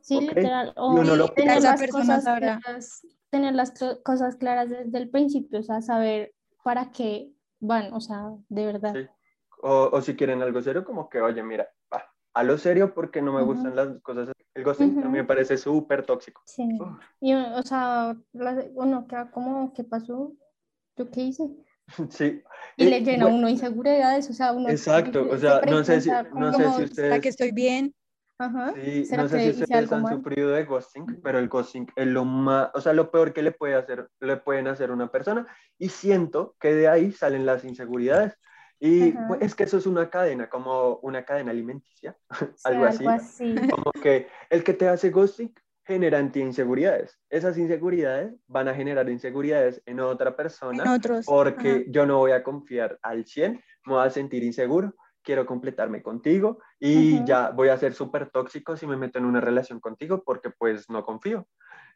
Sí, 0.00 0.16
Ok. 0.16 0.22
literal. 0.36 0.72
O 0.76 0.94
uno 0.94 1.16
lo 1.16 1.32
tener 1.32 1.60
las, 1.60 1.90
cosas 1.90 2.22
claras, 2.24 3.06
tener 3.30 3.54
las 3.54 3.74
cosas 4.04 4.36
claras 4.36 4.70
desde 4.70 4.96
el 4.96 5.10
principio, 5.10 5.58
o 5.58 5.62
sea, 5.64 5.82
saber 5.82 6.32
para 6.62 6.92
qué 6.92 7.32
van, 7.58 7.92
o 7.92 8.00
sea, 8.00 8.30
de 8.48 8.66
verdad. 8.66 8.94
Sí. 8.94 9.08
O, 9.62 9.90
o 9.92 10.02
si 10.02 10.16
quieren 10.16 10.42
algo 10.42 10.60
serio, 10.60 10.84
como 10.84 11.08
que, 11.08 11.20
oye, 11.20 11.42
mira, 11.42 11.68
va, 11.92 12.12
a 12.34 12.42
lo 12.42 12.58
serio 12.58 12.94
porque 12.94 13.22
no 13.22 13.32
me 13.32 13.42
Ujú. 13.42 13.52
gustan 13.52 13.76
las 13.76 14.00
cosas. 14.02 14.30
El 14.54 14.64
ghosting 14.64 14.98
a 15.02 15.08
mí 15.08 15.18
me 15.18 15.24
parece 15.24 15.56
súper 15.56 16.04
tóxico. 16.04 16.42
Sí. 16.44 16.62
Uf. 16.80 16.98
Y, 17.20 17.34
o 17.34 17.62
sea, 17.62 18.16
uno 18.74 19.06
queda 19.06 19.30
como, 19.30 19.72
¿qué 19.72 19.84
pasó? 19.84 20.34
¿Yo 20.96 21.10
qué 21.10 21.22
hice? 21.22 21.44
Sí. 22.10 22.42
Y 22.76 22.84
Eh, 22.84 22.90
le 22.90 23.00
llena 23.00 23.26
bueno, 23.26 23.36
uno 23.36 23.48
inseguridades, 23.48 24.28
o 24.30 24.32
sea, 24.32 24.52
uno 24.52 24.68
Exacto, 24.70 25.28
o 25.30 25.36
sea, 25.38 25.60
se 25.60 25.66
no 25.66 25.84
sé 25.84 26.00
si, 26.00 26.10
no 26.34 26.52
sé 26.52 26.70
si 26.70 26.82
¿será 26.82 26.84
ustedes, 26.84 27.22
que 27.22 27.28
estoy 27.28 27.52
bien? 27.52 27.94
ajá, 28.38 28.74
sí, 28.74 29.04
¿será 29.04 29.22
no 29.22 29.28
sé 29.28 29.40
si 29.40 29.50
ustedes 29.62 29.92
han 29.92 30.02
mal? 30.02 30.16
sufrido 30.16 30.50
de 30.50 30.64
ghosting, 30.64 31.20
pero 31.22 31.38
el 31.38 31.48
ghosting 31.48 31.86
es 31.96 32.06
lo 32.06 32.24
más, 32.24 32.70
o 32.74 32.80
sea, 32.80 32.92
lo 32.92 33.10
peor 33.10 33.32
que 33.32 33.42
le 33.42 33.52
puede 33.52 33.74
hacer, 33.74 34.08
le 34.20 34.36
pueden 34.38 34.68
hacer 34.68 34.90
a 34.90 34.94
una 34.94 35.10
persona 35.10 35.46
y 35.78 35.88
siento 35.88 36.56
que 36.60 36.74
de 36.74 36.88
ahí 36.88 37.12
salen 37.12 37.46
las 37.46 37.64
inseguridades. 37.64 38.34
Y 38.84 39.10
Ajá. 39.12 39.28
pues, 39.28 39.42
es 39.42 39.54
que 39.54 39.62
eso 39.62 39.78
es 39.78 39.86
una 39.86 40.10
cadena, 40.10 40.48
como 40.50 40.96
una 41.02 41.24
cadena 41.24 41.52
alimenticia, 41.52 42.16
Sí, 42.56 42.62
algo 42.64 42.84
así. 42.84 43.06
así. 43.06 43.54
como 43.70 43.92
que 44.02 44.26
el 44.50 44.64
que 44.64 44.74
te 44.74 44.88
hace 44.88 45.10
ghosting 45.10 45.54
genera 45.84 46.18
anti 46.18 46.40
inseguridades. 46.40 47.16
Esas 47.30 47.56
inseguridades 47.58 48.34
van 48.48 48.66
a 48.66 48.74
generar 48.74 49.08
inseguridades 49.08 49.80
en 49.86 50.00
otra 50.00 50.30
En 50.30 50.36
persona 50.36 50.94
otros. 50.94 51.24
porque 51.26 51.70
Ajá. 51.70 51.84
yo 51.90 52.06
no 52.06 52.18
voy 52.18 52.32
a 52.32 52.42
confiar 52.42 52.98
al 53.02 53.24
100, 53.24 53.62
me 53.86 53.92
voy 53.94 54.04
a 54.04 54.10
sentir 54.10 54.42
inseguro, 54.42 54.94
quiero 55.22 55.46
completarme 55.46 56.02
contigo 56.02 56.58
y 56.80 57.24
ya 57.24 57.50
voy 57.50 57.68
a 57.68 57.76
ser 57.78 57.94
súper 57.94 58.30
tóxico 58.30 58.76
si 58.76 58.88
me 58.88 58.96
meto 58.96 59.20
en 59.20 59.26
una 59.26 59.40
relación 59.40 59.78
contigo 59.78 60.24
porque 60.24 60.50
pues 60.50 60.90
no 60.90 61.04
confío. 61.04 61.46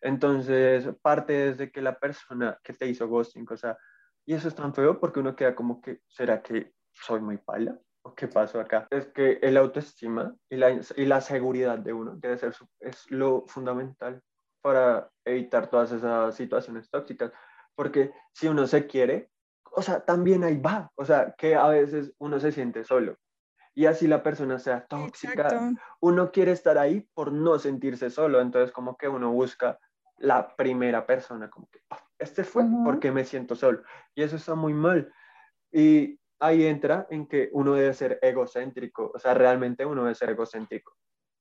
Entonces, 0.00 0.88
parte 1.02 1.32
desde 1.32 1.72
que 1.72 1.82
la 1.82 1.98
persona 1.98 2.60
que 2.62 2.74
te 2.74 2.86
hizo 2.86 3.08
ghosting, 3.08 3.44
o 3.50 3.56
sea, 3.56 3.76
y 4.24 4.34
eso 4.34 4.46
es 4.46 4.54
tan 4.54 4.72
feo 4.72 5.00
porque 5.00 5.18
uno 5.20 5.34
queda 5.34 5.54
como 5.56 5.80
que, 5.80 6.00
¿será 6.06 6.42
que 6.42 6.75
soy 7.00 7.20
muy 7.20 7.38
pala? 7.38 7.78
¿O 8.02 8.14
qué 8.14 8.28
pasó 8.28 8.60
acá? 8.60 8.86
Es 8.90 9.06
que 9.06 9.38
el 9.42 9.56
autoestima 9.56 10.34
y 10.48 10.56
la, 10.56 10.70
y 10.96 11.04
la 11.06 11.20
seguridad 11.20 11.78
de 11.78 11.92
uno 11.92 12.14
debe 12.16 12.38
ser 12.38 12.54
es 12.80 13.10
lo 13.10 13.44
fundamental 13.48 14.22
para 14.62 15.10
evitar 15.24 15.68
todas 15.68 15.92
esas 15.92 16.34
situaciones 16.34 16.88
tóxicas. 16.90 17.32
Porque 17.74 18.12
si 18.32 18.48
uno 18.48 18.66
se 18.66 18.86
quiere, 18.86 19.30
o 19.72 19.82
sea, 19.82 20.04
también 20.04 20.44
ahí 20.44 20.56
va. 20.58 20.90
O 20.96 21.04
sea, 21.04 21.34
que 21.36 21.54
a 21.56 21.68
veces 21.68 22.14
uno 22.18 22.38
se 22.40 22.52
siente 22.52 22.84
solo. 22.84 23.16
Y 23.74 23.86
así 23.86 24.06
la 24.06 24.22
persona 24.22 24.58
sea 24.58 24.86
tóxica, 24.86 25.42
Exacto. 25.48 25.80
uno 26.00 26.32
quiere 26.32 26.52
estar 26.52 26.78
ahí 26.78 27.08
por 27.14 27.32
no 27.32 27.58
sentirse 27.58 28.08
solo, 28.10 28.40
entonces 28.40 28.72
como 28.72 28.96
que 28.96 29.08
uno 29.08 29.32
busca 29.32 29.78
la 30.18 30.56
primera 30.56 31.06
persona, 31.06 31.50
como 31.50 31.68
que 31.70 31.80
"Ah, 31.90 32.00
este 32.18 32.44
fue 32.44 32.64
Ujú. 32.64 32.84
porque 32.84 33.12
me 33.12 33.24
siento 33.24 33.54
solo. 33.54 33.82
Y 34.14 34.22
eso 34.22 34.36
está 34.36 34.54
muy 34.54 34.72
mal. 34.72 35.12
Y 35.72 36.20
ahí 36.38 36.66
entra 36.66 37.06
en 37.10 37.26
que 37.26 37.48
uno 37.52 37.74
debe 37.74 37.92
ser 37.94 38.18
egocéntrico, 38.22 39.10
o 39.14 39.18
sea, 39.18 39.34
realmente 39.34 39.84
uno 39.86 40.02
debe 40.02 40.14
ser 40.14 40.30
egocéntrico. 40.30 40.94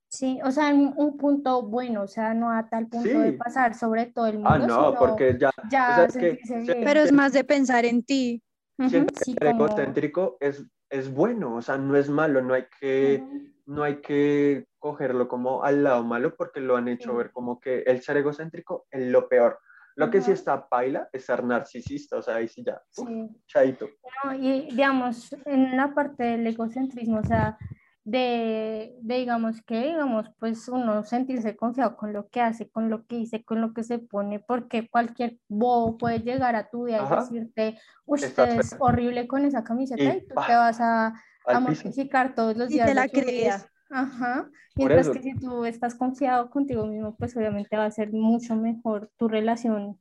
Sí, 0.08 0.38
o 0.44 0.50
sea, 0.52 0.70
en 0.70 0.94
un 0.96 1.16
punto 1.16 1.62
bueno, 1.62 2.02
o 2.02 2.06
sea, 2.06 2.32
no 2.32 2.50
a 2.50 2.68
tal 2.68 2.86
punto 2.86 3.18
de 3.20 3.32
pasar 3.32 3.74
sobre 3.74 4.06
todo 4.06 4.26
el 4.28 4.34
mundo, 4.34 4.50
Ah, 4.50 4.58
no, 4.58 4.86
sino 4.86 4.94
porque 4.98 5.36
ya, 5.38 5.50
ya 5.70 5.90
o 5.90 5.94
sea, 5.94 6.04
es 6.04 6.16
que 6.16 6.54
bien. 6.60 6.84
Pero 6.84 7.00
es 7.00 7.12
más 7.12 7.32
de 7.32 7.44
pensar 7.44 7.84
en 7.84 8.02
ti. 8.04 8.42
Sí, 8.78 8.88
ser 8.90 9.52
como- 9.52 9.66
egocéntrico 9.66 10.36
es, 10.40 10.64
es 10.90 11.12
bueno, 11.12 11.56
o 11.56 11.62
sea, 11.62 11.76
no 11.76 11.96
es 11.96 12.08
malo, 12.08 12.40
no 12.42 12.54
hay 12.54 12.66
que... 12.80 13.22
No 13.68 13.82
hay 13.82 13.96
que 13.96 14.68
cogerlo 14.78 15.26
como 15.26 15.64
al 15.64 15.82
lado 15.82 16.04
malo 16.04 16.36
porque 16.36 16.60
lo 16.60 16.76
han 16.76 16.86
hecho 16.86 17.10
Sí. 17.10 17.16
ver 17.16 17.32
como 17.32 17.58
que 17.58 17.80
el 17.80 18.00
ser 18.00 18.16
egocéntrico 18.18 18.86
es 18.92 19.08
lo 19.10 19.28
peor. 19.28 19.58
Lo 19.96 20.10
que 20.10 20.20
sí 20.20 20.30
está 20.30 20.68
paila 20.68 21.08
es 21.12 21.24
ser 21.24 21.42
narcisista, 21.42 22.16
o 22.18 22.22
sea, 22.22 22.36
ahí 22.36 22.48
sí 22.48 22.62
ya, 22.64 22.80
uf, 22.98 23.08
Sí. 23.08 23.28
chaito. 23.46 23.88
No, 24.24 24.34
y 24.34 24.68
digamos, 24.70 25.34
en 25.46 25.76
la 25.76 25.94
parte 25.94 26.22
del 26.24 26.46
egocentrismo, 26.46 27.18
o 27.18 27.24
sea, 27.24 27.56
de, 28.04 28.94
de, 29.00 29.14
digamos 29.16 29.62
que, 29.62 29.80
digamos, 29.86 30.30
pues 30.38 30.68
uno 30.68 31.02
sentirse 31.02 31.56
confiado 31.56 31.96
con 31.96 32.12
lo 32.12 32.28
que 32.28 32.40
hace, 32.40 32.68
con 32.70 32.88
lo 32.88 33.04
que 33.06 33.16
dice, 33.16 33.42
con 33.42 33.60
lo 33.60 33.72
que 33.72 33.82
se 33.82 33.98
pone, 33.98 34.38
porque 34.38 34.88
cualquier 34.88 35.38
bobo 35.48 35.98
puede 35.98 36.20
llegar 36.20 36.54
a 36.54 36.68
tu 36.68 36.84
vida 36.84 37.02
Ajá. 37.02 37.26
y 37.30 37.34
decirte, 37.34 37.80
uy, 38.04 38.20
te 38.20 38.26
Estás 38.26 38.56
ves 38.56 38.76
horrible 38.78 39.26
con 39.26 39.44
esa 39.44 39.64
camiseta 39.64 40.04
Y 40.04 40.06
y, 40.08 40.20
tú 40.20 40.34
te 40.46 40.54
vas 40.54 40.80
a, 40.80 41.14
a 41.46 41.60
mortificar 41.60 42.34
todos 42.34 42.56
los 42.56 42.70
Y 42.70 42.74
días 42.74 42.86
te 42.86 42.90
de 42.90 42.94
la 42.94 43.08
crees. 43.08 43.66
Ajá. 43.90 44.50
Mientras 44.74 45.06
eso. 45.06 45.12
que 45.12 45.22
si 45.22 45.34
tú 45.38 45.64
estás 45.64 45.94
confiado 45.94 46.50
contigo 46.50 46.86
mismo, 46.86 47.16
pues 47.16 47.36
obviamente 47.36 47.76
va 47.76 47.84
a 47.86 47.90
ser 47.90 48.12
mucho 48.12 48.56
mejor 48.56 49.10
tu 49.16 49.28
relación 49.28 49.98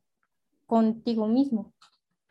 contigo 0.65 1.28
mismo. 1.28 1.74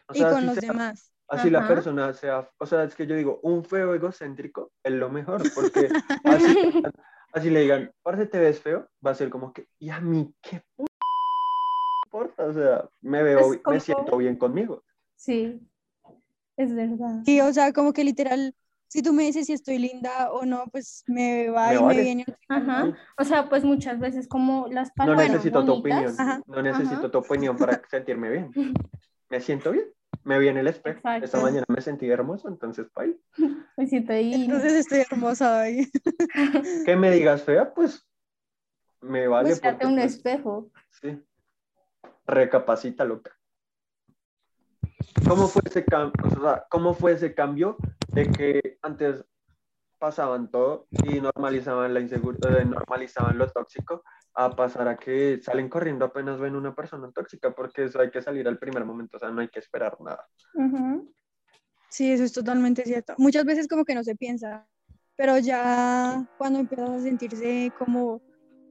O 0.08 0.14
y 0.14 0.18
sea, 0.18 0.28
con 0.30 0.38
así 0.38 0.46
los 0.46 0.54
sea- 0.56 0.72
demás. 0.72 1.10
Así 1.26 1.48
la 1.50 1.60
Ajá. 1.60 1.68
persona 1.68 2.12
sea, 2.12 2.50
o 2.58 2.66
sea, 2.66 2.84
es 2.84 2.94
que 2.94 3.06
yo 3.06 3.16
digo, 3.16 3.40
un 3.42 3.64
feo 3.64 3.94
egocéntrico 3.94 4.70
es 4.82 4.92
lo 4.92 5.08
mejor, 5.08 5.42
porque 5.54 5.88
así, 6.24 6.24
así 7.32 7.48
le 7.50 7.60
digan, 7.60 7.90
parce, 8.02 8.26
te 8.26 8.38
ves 8.38 8.60
feo, 8.60 8.88
va 9.04 9.12
a 9.12 9.14
ser 9.14 9.30
como 9.30 9.52
que, 9.54 9.66
¿y 9.78 9.88
a 9.88 10.00
mí 10.00 10.34
qué 10.42 10.60
p 10.76 10.84
importa? 12.06 12.44
O 12.44 12.52
sea, 12.52 12.88
me 13.00 13.22
veo, 13.22 13.54
Es 13.54 13.60
me 13.66 13.80
siento 13.80 14.16
bien 14.18 14.36
conmigo. 14.36 14.82
Sí, 15.16 15.60
es 16.56 16.74
verdad. 16.74 17.22
Y 17.24 17.40
o 17.40 17.52
sea, 17.52 17.72
como 17.72 17.92
que 17.94 18.04
literal, 18.04 18.54
si 18.94 19.02
tú 19.02 19.12
me 19.12 19.24
dices 19.24 19.46
si 19.46 19.52
estoy 19.52 19.78
linda 19.78 20.30
o 20.30 20.46
no, 20.46 20.66
pues 20.70 21.02
me 21.08 21.50
va 21.50 21.70
Me 21.70 21.74
y 21.74 21.82
me 21.82 22.00
viene. 22.00 22.24
Ajá. 22.48 22.96
O 23.18 23.24
sea, 23.24 23.48
pues 23.48 23.64
muchas 23.64 23.98
veces 23.98 24.28
como 24.28 24.68
las 24.68 24.90
No 24.90 24.94
palabras 24.94 25.30
necesito 25.30 25.64
tu 25.64 25.72
opinión, 25.72 26.14
Ajá. 26.16 26.40
no 26.46 26.62
necesito 26.62 27.00
Ajá. 27.00 27.10
tu 27.10 27.18
opinión 27.18 27.56
para 27.56 27.82
sentirme 27.90 28.30
bien. 28.30 28.50
Me 29.30 29.40
siento 29.40 29.72
bien, 29.72 29.86
me 30.22 30.38
vi 30.38 30.46
en 30.46 30.58
el 30.58 30.68
espejo. 30.68 30.98
Exacto. 30.98 31.24
Esta 31.24 31.40
mañana 31.40 31.64
me 31.66 31.80
sentí 31.80 32.08
hermoso, 32.08 32.46
entonces, 32.46 32.86
pay. 32.94 33.18
Me 33.76 33.86
siento 33.88 34.12
divina. 34.12 34.44
Entonces 34.44 34.74
estoy 34.74 35.00
hermosa 35.00 35.62
hoy. 35.62 35.90
Que 36.86 36.94
me 36.94 37.10
digas 37.10 37.42
fea, 37.42 37.74
pues 37.74 38.06
me 39.00 39.26
vale. 39.26 39.48
Búscate 39.48 39.72
porque, 39.72 39.86
un 39.86 39.94
pues, 39.96 40.14
espejo. 40.14 40.70
Sí. 41.00 41.20
Recapacita, 42.26 43.04
loca. 43.04 43.33
¿Cómo 45.28 45.48
fue 45.48 45.62
ese 45.66 45.84
cambio? 45.84 46.12
O 46.24 46.40
sea, 46.42 46.66
¿cómo 46.70 46.94
fue 46.94 47.12
ese 47.12 47.34
cambio 47.34 47.76
de 48.12 48.30
que 48.30 48.78
antes 48.82 49.24
pasaban 49.98 50.50
todo 50.50 50.86
y 51.06 51.20
normalizaban 51.20 51.94
la 51.94 52.00
inseguridad, 52.00 52.62
normalizaban 52.64 53.38
lo 53.38 53.48
tóxico, 53.48 54.02
a 54.34 54.54
pasar 54.54 54.88
a 54.88 54.96
que 54.96 55.40
salen 55.40 55.68
corriendo 55.68 56.04
apenas 56.04 56.38
ven 56.38 56.56
una 56.56 56.74
persona 56.74 57.10
tóxica, 57.12 57.54
porque 57.54 57.84
eso 57.84 58.00
hay 58.00 58.10
que 58.10 58.20
salir 58.20 58.46
al 58.48 58.58
primer 58.58 58.84
momento, 58.84 59.16
o 59.16 59.20
sea, 59.20 59.30
no 59.30 59.40
hay 59.40 59.48
que 59.48 59.60
esperar 59.60 59.96
nada. 60.00 60.26
Ujú. 60.54 61.10
Sí, 61.88 62.12
eso 62.12 62.24
es 62.24 62.32
totalmente 62.32 62.82
cierto. 62.82 63.14
Muchas 63.18 63.44
veces 63.44 63.68
como 63.68 63.84
que 63.84 63.94
no 63.94 64.02
se 64.02 64.16
piensa, 64.16 64.66
pero 65.16 65.38
ya 65.38 66.24
cuando 66.36 66.58
empiezas 66.58 66.90
a 66.90 66.98
sentirse 66.98 67.72
como, 67.74 68.20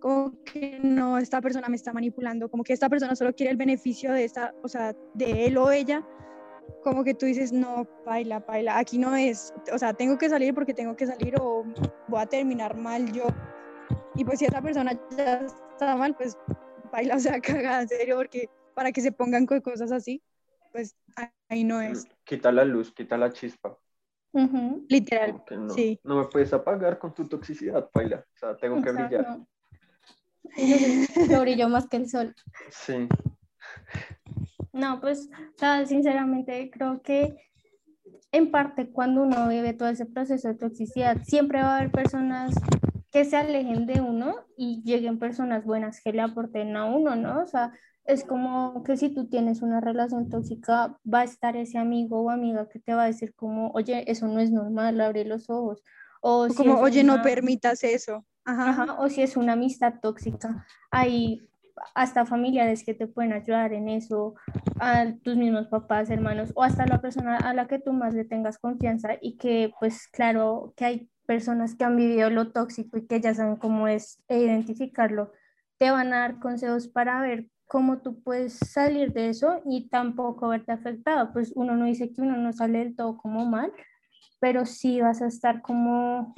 como 0.03 0.33
que 0.43 0.81
no, 0.83 1.17
esta 1.17 1.39
persona 1.39 1.69
me 1.69 1.77
está 1.77 1.93
manipulando, 1.93 2.49
como 2.49 2.65
que 2.65 2.73
esta 2.73 2.89
persona 2.89 3.15
solo 3.15 3.33
quiere 3.33 3.51
el 3.51 3.57
beneficio 3.57 4.11
de 4.11 4.25
esta, 4.25 4.53
o 4.61 4.67
sea, 4.67 4.93
de 5.13 5.45
él 5.45 5.57
o 5.57 5.71
ella, 5.71 6.05
como 6.83 7.05
que 7.05 7.13
tú 7.13 7.25
dices, 7.25 7.53
no, 7.53 7.87
baila, 8.05 8.41
baila, 8.41 8.77
aquí 8.77 8.97
no 8.97 9.15
es, 9.15 9.53
o 9.71 9.77
sea, 9.77 9.93
tengo 9.93 10.17
que 10.17 10.27
salir 10.27 10.53
porque 10.53 10.73
tengo 10.73 10.97
que 10.97 11.07
salir 11.07 11.35
o 11.39 11.63
voy 12.09 12.19
a 12.19 12.25
terminar 12.25 12.75
mal 12.75 13.13
yo. 13.13 13.27
Y 14.15 14.25
pues 14.25 14.39
si 14.39 14.45
esa 14.45 14.61
persona 14.61 14.91
ya 15.15 15.45
está 15.71 15.95
mal, 15.95 16.13
pues 16.17 16.37
baila, 16.91 17.15
o 17.15 17.19
sea, 17.19 17.39
cagada, 17.39 17.83
en 17.83 17.87
serio, 17.87 18.17
porque 18.17 18.49
para 18.75 18.91
que 18.91 18.99
se 18.99 19.13
pongan 19.13 19.45
con 19.45 19.61
cosas 19.61 19.93
así, 19.93 20.21
pues 20.73 20.97
ahí 21.47 21.63
no 21.63 21.79
es. 21.79 22.05
Quita 22.25 22.51
la 22.51 22.65
luz, 22.65 22.91
quita 22.91 23.17
la 23.17 23.31
chispa. 23.31 23.79
Ujú. 24.33 24.85
Literal, 24.89 25.31
Como 25.31 25.45
que 25.45 25.55
no, 25.55 25.69
sí. 25.69 25.97
no 26.03 26.17
me 26.17 26.25
puedes 26.25 26.51
apagar 26.51 26.99
con 26.99 27.13
tu 27.13 27.25
toxicidad, 27.25 27.89
baila. 27.93 28.25
O 28.35 28.37
sea, 28.37 28.57
tengo 28.57 28.81
que 28.81 28.91
brillar. 28.91 29.21
Exacto. 29.21 29.39
Yo, 29.39 29.52
yo 31.29 31.41
brillo 31.41 31.69
más 31.69 31.87
que 31.87 31.97
el 31.97 32.09
sol. 32.09 32.35
Sí. 32.71 33.07
No, 34.71 34.99
pues, 34.99 35.29
o 35.55 35.57
sea, 35.57 35.85
sinceramente 35.85 36.69
creo 36.71 37.01
que 37.01 37.35
en 38.31 38.51
parte 38.51 38.89
cuando 38.91 39.21
uno 39.21 39.47
vive 39.47 39.73
todo 39.73 39.89
ese 39.89 40.05
proceso 40.05 40.47
de 40.47 40.55
toxicidad, 40.55 41.17
siempre 41.23 41.61
va 41.61 41.75
a 41.75 41.77
haber 41.77 41.91
personas 41.91 42.55
que 43.11 43.25
se 43.25 43.37
alejen 43.37 43.85
de 43.85 44.01
uno 44.01 44.35
y 44.57 44.81
lleguen 44.83 45.19
personas 45.19 45.63
buenas 45.63 46.01
que 46.01 46.11
le 46.11 46.21
aporten 46.21 46.75
a 46.75 46.85
uno, 46.85 47.15
¿no? 47.15 47.43
O 47.43 47.47
sea, 47.47 47.71
es 48.05 48.23
como 48.23 48.83
que 48.83 48.97
si 48.97 49.09
tú 49.13 49.29
tienes 49.29 49.61
una 49.61 49.79
relación 49.79 50.29
tóxica, 50.29 50.97
va 51.11 51.19
a 51.19 51.23
estar 51.23 51.55
ese 51.55 51.77
amigo 51.77 52.21
o 52.21 52.31
amiga 52.31 52.67
que 52.67 52.79
te 52.79 52.95
va 52.95 53.03
a 53.03 53.07
decir 53.07 53.35
como, 53.35 53.69
oye, 53.71 54.09
eso 54.11 54.27
no 54.27 54.39
es 54.39 54.51
normal, 54.51 54.99
abre 54.99 55.25
los 55.25 55.49
ojos. 55.49 55.83
O 56.21 56.39
O 56.39 56.49
si 56.49 56.55
como, 56.55 56.79
oye, 56.79 57.03
no 57.03 57.21
permitas 57.21 57.83
eso. 57.83 58.25
Ajá. 58.45 58.69
Ajá, 58.69 58.95
o 58.99 59.09
si 59.09 59.21
es 59.21 59.37
una 59.37 59.53
amistad 59.53 59.95
tóxica, 60.01 60.65
hay 60.91 61.47
hasta 61.95 62.25
familiares 62.25 62.83
que 62.83 62.93
te 62.93 63.07
pueden 63.07 63.33
ayudar 63.33 63.73
en 63.73 63.89
eso, 63.89 64.35
a 64.79 65.05
tus 65.23 65.35
mismos 65.35 65.67
papás, 65.67 66.09
hermanos, 66.09 66.51
o 66.55 66.63
hasta 66.63 66.85
la 66.85 67.01
persona 67.01 67.37
a 67.37 67.53
la 67.53 67.67
que 67.67 67.79
tú 67.79 67.93
más 67.93 68.13
le 68.13 68.25
tengas 68.25 68.57
confianza 68.57 69.11
y 69.21 69.37
que 69.37 69.73
pues 69.79 70.07
claro 70.07 70.73
que 70.75 70.85
hay 70.85 71.09
personas 71.25 71.75
que 71.75 71.83
han 71.85 71.95
vivido 71.95 72.29
lo 72.29 72.51
tóxico 72.51 72.97
y 72.97 73.07
que 73.07 73.21
ya 73.21 73.33
saben 73.33 73.55
cómo 73.55 73.87
es 73.87 74.21
e 74.27 74.39
identificarlo, 74.39 75.31
te 75.77 75.91
van 75.91 76.13
a 76.13 76.19
dar 76.19 76.39
consejos 76.39 76.87
para 76.87 77.21
ver 77.21 77.47
cómo 77.65 77.99
tú 77.99 78.21
puedes 78.21 78.53
salir 78.53 79.13
de 79.13 79.29
eso 79.29 79.61
y 79.65 79.89
tampoco 79.89 80.49
verte 80.49 80.71
afectado. 80.71 81.31
Pues 81.33 81.53
uno 81.55 81.75
no 81.75 81.85
dice 81.85 82.11
que 82.11 82.21
uno 82.21 82.37
no 82.37 82.53
sale 82.53 82.79
del 82.79 82.95
todo 82.95 83.17
como 83.17 83.45
mal, 83.45 83.71
pero 84.39 84.65
sí 84.65 85.01
vas 85.01 85.21
a 85.21 85.27
estar 85.27 85.61
como 85.61 86.35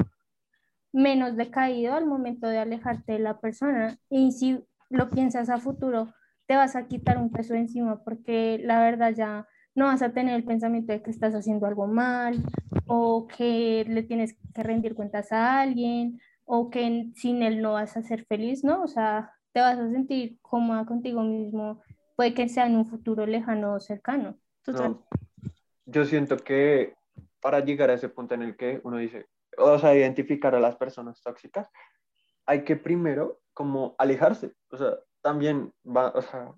menos 0.96 1.36
decaído 1.36 1.94
al 1.94 2.06
momento 2.06 2.48
de 2.48 2.58
alejarte 2.58 3.14
de 3.14 3.20
la 3.20 3.40
persona. 3.40 3.98
Y 4.10 4.32
si 4.32 4.64
lo 4.90 5.10
piensas 5.10 5.50
a 5.50 5.58
futuro, 5.58 6.14
te 6.48 6.56
vas 6.56 6.76
a 6.76 6.88
quitar 6.88 7.18
un 7.18 7.32
peso 7.32 7.54
encima 7.54 8.02
porque 8.04 8.60
la 8.64 8.80
verdad 8.80 9.14
ya 9.14 9.48
no 9.76 9.88
vas 9.88 10.02
a 10.02 10.14
tener 10.14 10.36
el 10.36 10.46
pensamiento 10.46 10.94
de 10.94 11.02
que 11.02 11.12
estás 11.12 11.36
haciendo 11.36 11.66
algo 11.66 11.86
mal 11.86 12.42
o 12.88 13.28
que 13.28 13.86
le 13.90 14.04
tienes 14.04 14.38
que 14.54 14.64
rendir 14.64 14.96
cuentas 14.96 15.34
a 15.34 15.60
alguien 15.60 16.22
o 16.46 16.70
que 16.70 17.12
sin 17.16 17.44
él 17.44 17.62
no 17.62 17.74
vas 17.74 17.98
a 17.98 18.02
ser 18.02 18.24
feliz, 18.26 18.64
¿no? 18.64 18.82
O 18.82 18.88
sea, 18.88 19.34
te 19.52 19.60
vas 19.60 19.78
a 19.78 19.90
sentir 19.92 20.38
cómoda 20.42 20.86
contigo 20.86 21.24
mismo, 21.24 21.82
puede 22.16 22.34
que 22.34 22.48
sea 22.48 22.68
en 22.68 22.78
un 22.78 22.86
futuro 22.86 23.26
lejano 23.26 23.74
o 23.74 23.80
cercano. 23.82 24.38
Total. 24.64 24.92
No, 24.92 25.06
yo 25.86 26.06
siento 26.06 26.38
que 26.38 26.94
para 27.42 27.60
llegar 27.60 27.90
a 27.90 27.96
ese 27.96 28.08
punto 28.08 28.34
en 28.34 28.44
el 28.44 28.56
que 28.56 28.80
uno 28.84 28.98
dice, 28.98 29.26
o 29.58 29.80
sea, 29.80 29.96
identificar 29.96 30.56
a 30.56 30.60
las 30.60 30.76
personas 30.76 31.22
tóxicas, 31.22 31.70
hay 32.46 32.63
que 32.63 32.76
primero 32.76 33.41
como 33.54 33.96
alejarse. 33.98 34.54
O 34.70 34.78
sea, 34.78 34.98
también 35.22 35.74
va, 35.86 36.10
o 36.10 36.22
sea, 36.22 36.54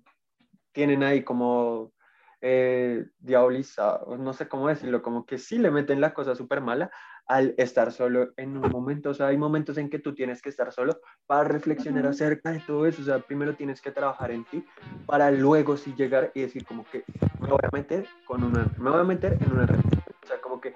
tienen 0.71 1.03
ahí 1.03 1.23
como 1.23 1.93
eh, 2.41 3.05
diaboliza, 3.17 4.01
no 4.19 4.33
sé 4.33 4.47
cómo 4.47 4.67
decirlo, 4.67 5.01
como 5.01 5.25
que 5.25 5.38
sí 5.38 5.57
le 5.57 5.71
meten 5.71 6.01
la 6.01 6.13
cosa 6.13 6.36
súper 6.36 6.62
mala 6.62 6.91
al 7.25 7.55
estar 7.57 7.91
solo 7.91 8.33
en 8.38 8.57
un 8.57 8.71
momento. 8.71 9.10
O 9.10 9.13
sea, 9.13 9.27
hay 9.27 9.38
momentos 9.38 9.77
en 9.77 9.89
que 9.89 9.99
tú 9.99 10.13
tienes 10.13 10.41
que 10.41 10.49
estar 10.49 10.71
solo 10.71 10.99
para 11.25 11.45
reflexionar 11.45 12.03
Ujú. 12.03 12.12
acerca 12.12 12.51
de 12.51 12.62
todo 12.62 12.86
eso. 12.86 13.01
O 13.01 13.05
sea, 13.05 13.21
primero 13.21 13.55
tienes 13.55 13.81
que 13.81 13.91
trabajar 13.91 14.31
en 14.31 14.45
ti 14.45 14.65
para 15.05 15.31
luego 15.31 15.77
sí 15.77 15.93
llegar 15.93 16.31
y 16.36 16.41
decir 16.41 16.65
como 16.65 16.88
que 16.89 17.05
me 17.39 17.49
voy 17.49 17.60
a 17.63 17.75
meter 17.75 18.10
con 18.23 18.43
una, 18.43 18.71
me 18.77 18.89
voy 18.89 18.99
a 18.99 19.03
meter 19.03 19.38
en 19.41 19.51
una 19.51 19.65
relación. 19.65 20.01
O 20.23 20.27
sea, 20.27 20.39
como 20.41 20.60
que 20.60 20.75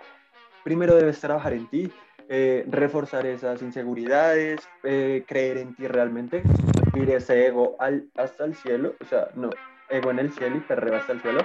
primero 0.63 0.95
debes 0.95 1.19
trabajar 1.19 1.53
en 1.53 1.67
ti, 1.67 1.93
eh, 2.29 2.65
reforzar 2.67 3.25
esas 3.25 3.62
inseguridades, 3.62 4.62
eh, 4.84 5.23
creer 5.27 5.57
en 5.57 5.75
ti 5.75 5.88
realmente, 5.88 6.43
subir 6.91 7.12
ese 7.12 7.47
ego 7.47 7.75
al, 7.79 8.10
hasta 8.15 8.45
el 8.45 8.55
cielo, 8.55 8.95
o 8.99 9.05
sea, 9.05 9.29
no, 9.36 9.49
ego 9.89 10.12
en 10.12 10.19
el 10.19 10.31
cielo 10.31 10.57
y 10.57 10.62
perreo 10.62 10.95
hasta 10.95 11.13
el 11.13 11.21
suelo, 11.21 11.41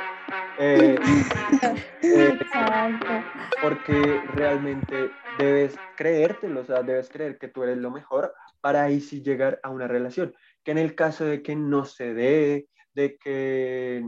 eh, 0.58 0.96
porque 3.62 4.20
realmente 4.34 5.10
debes 5.38 5.76
creértelo, 5.96 6.60
o 6.60 6.64
sea, 6.64 6.82
debes 6.82 7.08
creer 7.08 7.38
que 7.38 7.48
tú 7.48 7.62
eres 7.62 7.78
lo 7.78 7.90
mejor 7.90 8.34
para 8.60 8.84
ahí 8.84 9.00
sí 9.00 9.22
llegar 9.22 9.60
a 9.62 9.70
una 9.70 9.88
relación. 9.88 10.34
Que 10.64 10.70
en 10.70 10.78
el 10.78 10.94
caso 10.94 11.24
de 11.24 11.42
que 11.42 11.56
no 11.56 11.84
se 11.84 12.14
dé, 12.14 12.68
de 12.94 13.16
que 13.18 14.02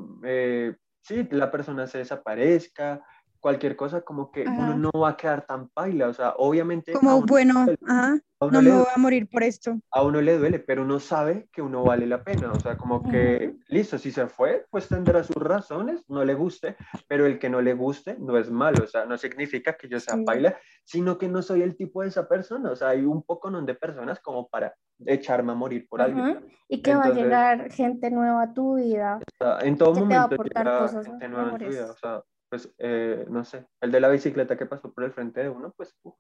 sí, 1.03 1.29
la 1.31 1.51
persona 1.51 1.87
se 1.87 1.99
desaparezca, 1.99 3.03
cualquier 3.41 3.77
cosa, 3.77 4.03
como 4.03 4.31
que 4.33 4.43
Ajá. 4.43 4.53
uno 4.75 4.77
no 4.93 5.01
va 5.01 5.11
a 5.11 5.17
quedar 5.17 5.47
tan 5.47 5.69
paila, 5.69 6.09
o 6.09 6.15
sea, 6.15 6.35
obviamente 6.39 6.93
a 6.93 6.95
Como, 6.99 7.23
bueno, 7.23 7.67
le- 7.67 7.79
ajá, 7.87 8.19
a 8.41 8.47
no 8.47 8.61
le 8.63 8.71
me 8.71 8.77
voy 8.79 8.87
a 8.95 8.99
morir 8.99 9.29
por 9.29 9.43
esto. 9.43 9.79
a 9.93 10.03
uno 10.03 10.21
le 10.21 10.39
duele, 10.39 10.59
pero 10.59 10.83
uno 10.83 10.99
sabe 11.01 11.49
que 11.53 11.63
uno 11.63 11.85
vale 11.85 12.07
la 12.07 12.23
pena, 12.23 12.53
o 12.53 12.59
sea, 12.61 12.77
como 12.77 13.03
que, 13.09 13.55
listo, 13.69 13.99
si 13.99 14.11
se 14.11 14.27
fue, 14.27 14.67
pues 14.71 14.89
tendrá 14.89 15.23
sus 15.25 15.37
razones, 15.37 16.03
no 16.09 16.25
le 16.25 16.35
guste, 16.35 16.77
pero 17.07 17.27
el 17.27 17.39
que 17.39 17.49
no 17.51 17.61
le 17.61 17.75
guste 17.75 18.17
no 18.19 18.37
es 18.39 18.51
malo, 18.51 18.85
o 18.85 18.87
sea, 18.87 19.05
no 19.07 19.17
significa 19.19 19.75
que 19.77 19.89
yo 19.89 19.99
sea 20.01 20.15
Sí. 20.17 20.25
paila, 20.25 20.57
sino 20.85 21.17
que 21.19 21.29
no 21.29 21.43
soy 21.43 21.63
el 21.63 21.77
tipo 21.77 22.03
de 22.03 22.09
esa 22.09 22.29
persona, 22.29 22.71
o 22.71 22.77
sea, 22.77 22.89
hay 22.91 23.05
un 23.05 23.23
poco 23.23 23.49
de 23.51 23.75
personas 23.75 24.21
como 24.21 24.49
para 24.49 24.75
echarme 25.07 25.53
a 25.53 25.55
morir 25.55 25.87
por 25.89 26.03
alguien. 26.03 26.25
Ajá, 26.27 26.41
Y 26.69 26.83
que 26.83 26.93
va 26.95 27.03
a 27.03 27.07
Entonces- 27.07 27.25
llegar 27.25 27.71
gente 27.73 28.11
nueva 28.11 28.43
a 28.43 28.53
tu 28.53 28.75
vida. 28.77 29.19
O 29.19 29.45
sea, 29.45 29.59
en 29.67 29.77
todo 29.79 29.91
a 29.93 30.01
momento 30.01 30.37
llega 30.43 30.79
cosas 30.81 31.07
gente 31.07 31.29
nueva 31.29 31.51
en 31.53 31.59
tu 31.59 31.65
vida, 31.67 31.91
o 31.91 31.97
sea, 31.97 32.23
pues, 32.49 32.73
eh, 32.79 33.27
no 33.29 33.45
sé, 33.45 33.67
el 33.81 33.91
de 33.93 34.01
la 34.01 34.09
bicicleta 34.09 34.57
que 34.57 34.67
pasó 34.67 34.93
por 34.93 35.05
el 35.05 35.13
frente 35.13 35.43
de 35.43 35.49
uno, 35.49 35.73
pues, 35.77 35.97
uf, 36.03 36.15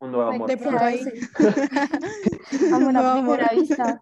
un 0.00 0.12
nuevo 0.12 0.30
amor. 0.30 0.48
De 0.48 0.56
pronto 0.56 0.84
ahí. 0.84 1.04
Amor 2.72 2.96
a 2.96 3.02
No, 3.02 3.12
primera 3.14 3.50
vista. 3.52 3.98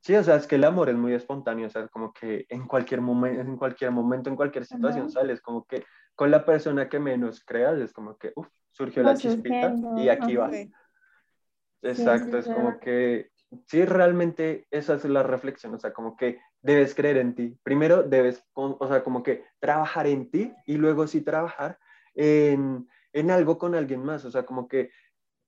Sí, 0.00 0.16
o 0.16 0.24
sea, 0.24 0.36
es 0.36 0.46
que 0.48 0.56
el 0.56 0.64
amor 0.64 0.88
es 0.88 0.96
muy 0.96 1.14
espontáneo, 1.14 1.66
o 1.68 1.70
sea, 1.70 1.86
como 1.88 2.12
que 2.12 2.44
en 2.48 2.66
cualquier 2.66 3.00
momento, 3.00 3.40
en 3.40 3.56
cualquier 3.56 3.92
momento, 3.92 4.30
en 4.30 4.36
cualquier 4.36 4.64
situación 4.64 5.06
Ajá. 5.06 5.12
sales, 5.20 5.40
como 5.40 5.64
que 5.64 5.84
con 6.16 6.30
la 6.30 6.44
persona 6.44 6.88
que 6.88 6.98
menos 6.98 7.44
creas, 7.44 7.78
es 7.78 7.92
como 7.92 8.16
que, 8.16 8.32
uff, 8.34 8.48
surgió 8.72 9.04
Va 9.04 9.10
la 9.12 9.16
chispita 9.16 9.70
surgiendo, 9.76 10.02
y 10.02 10.08
aquí 10.08 10.34
va. 10.36 10.46
ajá. 10.46 10.56
Ok. 10.56 10.68
Exacto, 11.82 12.30
sí, 12.30 12.36
es 12.38 12.46
es 12.46 12.52
como 12.52 12.80
que, 12.80 13.30
sí, 13.66 13.84
realmente 13.84 14.66
esa 14.70 14.94
es 14.94 15.04
la 15.04 15.22
reflexión, 15.22 15.74
o 15.74 15.78
sea, 15.78 15.92
como 15.92 16.16
que 16.16 16.40
debes 16.62 16.94
creer 16.94 17.16
en 17.18 17.34
ti. 17.34 17.58
Primero 17.62 18.02
debes, 18.04 18.44
o 18.54 18.88
sea, 18.88 19.02
como 19.04 19.22
que 19.22 19.44
trabajar 19.60 20.06
en 20.06 20.30
ti 20.30 20.54
y 20.66 20.76
luego 20.76 21.06
sí 21.06 21.22
trabajar 21.22 21.78
en, 22.14 22.88
en 23.12 23.30
algo 23.30 23.58
con 23.58 23.74
alguien 23.74 24.04
más, 24.04 24.24
o 24.24 24.30
sea, 24.30 24.44
como 24.46 24.68
que, 24.68 24.90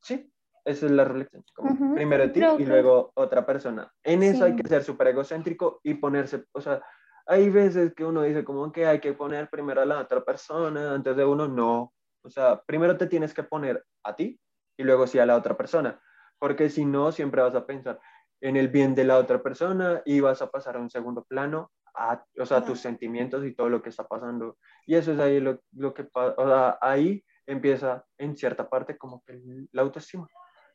sí, 0.03 0.33
esa 0.65 0.87
es 0.87 0.93
la 0.93 1.05
reflexión, 1.05 1.45
como 1.55 1.71
Ujú, 1.73 1.95
primero 1.95 2.31
ti 2.33 2.41
creo 2.41 2.57
y 2.57 2.65
que- 2.65 2.71
luego 2.71 3.13
otra 3.15 3.45
persona. 3.47 3.93
En 4.03 4.23
eso 4.23 4.45
hay 4.45 4.55
que 4.57 4.69
ser 4.69 4.83
súper 4.85 5.09
egocéntrico 5.09 5.81
y 5.83 5.95
ponerse, 5.95 6.45
o 6.53 6.61
sea, 6.61 6.83
hay 7.27 7.51
veces 7.51 7.95
que 7.95 8.05
uno 8.05 8.23
dice 8.23 8.45
como 8.45 8.71
que 8.73 8.87
hay 8.87 9.01
que 9.01 9.13
poner 9.15 9.49
primero 9.51 9.81
a 9.83 9.87
la 9.87 10.01
otra 10.01 10.25
persona 10.25 10.95
antes 10.95 11.17
de 11.17 11.25
uno, 11.25 11.49
no. 11.49 11.95
O 12.23 12.31
sea, 12.31 12.63
primero 12.67 12.97
te 12.97 13.07
tienes 13.07 13.35
que 13.35 13.43
poner 13.43 13.85
a 14.03 14.15
ti 14.17 14.41
y 14.77 14.83
luego 14.85 15.07
sí 15.07 15.19
a 15.19 15.27
la 15.27 15.37
otra 15.37 15.57
persona, 15.57 16.01
porque 16.39 16.69
si 16.71 16.85
no, 16.85 17.13
siempre 17.13 17.43
vas 17.43 17.55
a 17.55 17.67
pensar 17.67 18.01
en 18.45 18.59
el 18.59 18.69
bien 18.69 18.95
de 18.95 19.05
la 19.05 19.17
otra 19.17 19.43
persona 19.43 20.03
y 20.05 20.21
vas 20.21 20.43
a 20.43 20.51
pasar 20.51 20.77
a 20.77 20.79
un 20.81 20.91
segundo 20.91 21.25
plano, 21.25 21.73
a, 21.95 22.23
o 22.39 22.45
sea, 22.45 22.59
Ajá. 22.59 22.67
tus 22.67 22.79
sentimientos 22.79 23.43
y 23.47 23.55
todo 23.55 23.71
lo 23.71 23.81
que 23.81 23.89
está 23.89 24.07
pasando. 24.07 24.59
Y 24.87 24.97
eso 24.97 25.13
es 25.15 25.19
ahí 25.19 25.41
lo, 25.41 25.63
lo 25.73 25.95
que 25.95 26.05
pasa, 26.05 26.35
o 26.37 26.47
sea, 26.47 26.79
ahí 26.83 27.25
empieza 27.47 28.05
en 28.19 28.37
cierta 28.37 28.69
parte 28.69 28.99
como 28.99 29.23
que 29.25 29.41
la 29.73 29.81
autoestima, 29.81 30.29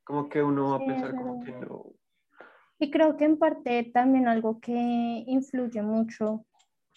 como 0.04 0.28
que 0.28 0.42
uno 0.42 0.72
va 0.72 0.78
a 0.78 0.86
pensar 0.86 1.14
como 1.16 1.44
que 1.44 1.52
no, 1.52 1.94
Y 2.80 2.90
creo 2.90 3.16
que 3.18 3.26
en 3.26 3.38
parte 3.38 3.92
también 3.94 4.28
algo 4.28 4.60
que 4.60 4.74
influye 5.28 5.84
mucho 5.84 6.48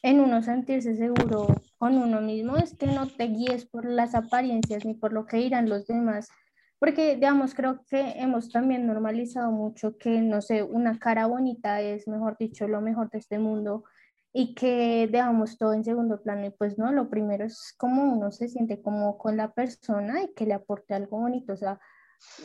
en 0.03 0.21
uno 0.21 0.43
sentirse 0.43 0.97
seguro 0.97 1.49
con 1.77 1.99
uno 1.99 2.23
mismo 2.23 2.57
es 2.57 2.75
que 2.75 2.87
no 2.87 3.09
te 3.09 3.25
guíes 3.25 3.67
por 3.67 3.85
las 3.85 4.15
apariencias 4.15 4.87
ni 4.87 4.95
por 4.95 5.13
lo 5.13 5.27
que 5.27 5.37
dirán 5.37 5.69
los 5.69 5.87
demás. 5.87 6.31
Porque, 6.83 7.15
digamos, 7.15 7.55
creo 7.55 7.85
que 7.89 8.01
hemos 8.17 8.51
también 8.51 8.89
normalizado 8.89 9.53
mucho 9.53 9.97
que, 9.99 10.21
no 10.21 10.43
sé, 10.43 10.65
una 10.65 10.99
cara 10.99 11.27
bonita 11.27 11.81
es, 11.81 12.09
mejor 12.09 12.37
dicho, 12.37 12.67
lo 12.67 12.81
mejor 12.81 13.09
de 13.09 13.19
este 13.19 13.39
mundo 13.39 13.85
y 14.33 14.57
que 14.57 15.09
dejamos 15.09 15.57
todo 15.59 15.75
en 15.75 15.85
segundo 15.85 16.21
plano. 16.21 16.45
Y 16.45 16.51
pues 16.51 16.79
no, 16.79 16.91
lo 16.91 17.09
primero 17.09 17.45
es 17.45 17.73
cómo 17.79 18.13
uno 18.13 18.33
se 18.33 18.49
siente 18.49 18.83
como 18.83 19.17
con 19.17 19.37
la 19.37 19.53
persona 19.53 20.25
y 20.25 20.35
que 20.35 20.45
le 20.45 20.55
aporte 20.55 20.93
algo 20.93 21.21
bonito. 21.21 21.53
O 21.53 21.57
sea, 21.57 21.79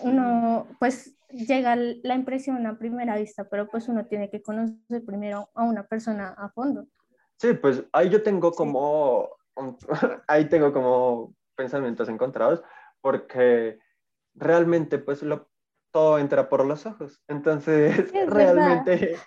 uno 0.04 0.67
pues 0.80 1.17
llega 1.32 1.76
la 1.76 2.13
impresión 2.13 2.63
a 2.67 2.78
primera 2.78 3.17
vista, 3.17 3.50
pero 3.50 3.67
pues 3.67 3.88
uno 3.88 4.06
tiene 4.06 4.30
que 4.30 4.43
conocer 4.43 5.04
primero 5.04 5.50
a 5.56 5.63
una 5.63 5.88
persona 5.88 6.36
a 6.38 6.50
fondo. 6.50 6.86
Sí, 7.38 7.54
pues 7.54 7.84
ahí 7.91 8.12
yo 8.12 8.21
tengo 8.21 8.52
como, 8.52 9.30
un- 9.56 9.78
ahí 10.28 10.45
tengo 10.47 10.71
como 10.71 11.34
pensamientos 11.56 12.08
encontrados, 12.08 12.62
porque 13.02 13.80
realmente 14.38 14.97
pues 14.97 15.21
lo, 15.23 15.50
todo 15.91 16.19
entra 16.19 16.50
por 16.50 16.65
los 16.65 16.86
ojos. 16.86 17.21
Entonces, 17.28 17.97
Es 18.13 18.30
realmente 18.30 19.17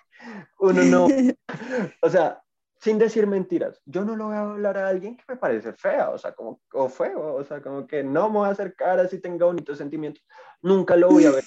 uno 0.59 0.83
no, 0.83 1.07
o 2.01 2.09
sea, 2.09 2.41
sin 2.79 2.97
decir 2.97 3.27
mentiras, 3.27 3.81
yo 3.85 4.03
no 4.03 4.15
lo 4.15 4.27
voy 4.27 4.35
a 4.35 4.41
hablar 4.41 4.77
a 4.77 4.87
alguien 4.87 5.15
que 5.15 5.23
me 5.27 5.35
parece 5.35 5.73
fea, 5.73 6.09
o 6.09 6.17
sea, 6.17 6.33
como, 6.33 6.61
o 6.73 6.89
feo, 6.89 7.35
o 7.35 7.43
sea, 7.43 7.61
como 7.61 7.85
que 7.85 8.03
no 8.03 8.29
me 8.29 8.39
voy 8.39 8.47
a 8.47 8.51
acercar 8.51 8.99
así 8.99 9.19
tenga 9.19 9.45
bonitos 9.45 9.77
sentimientos, 9.77 10.23
nunca 10.61 10.95
lo 10.95 11.09
voy 11.09 11.25
a 11.25 11.31
ver, 11.31 11.43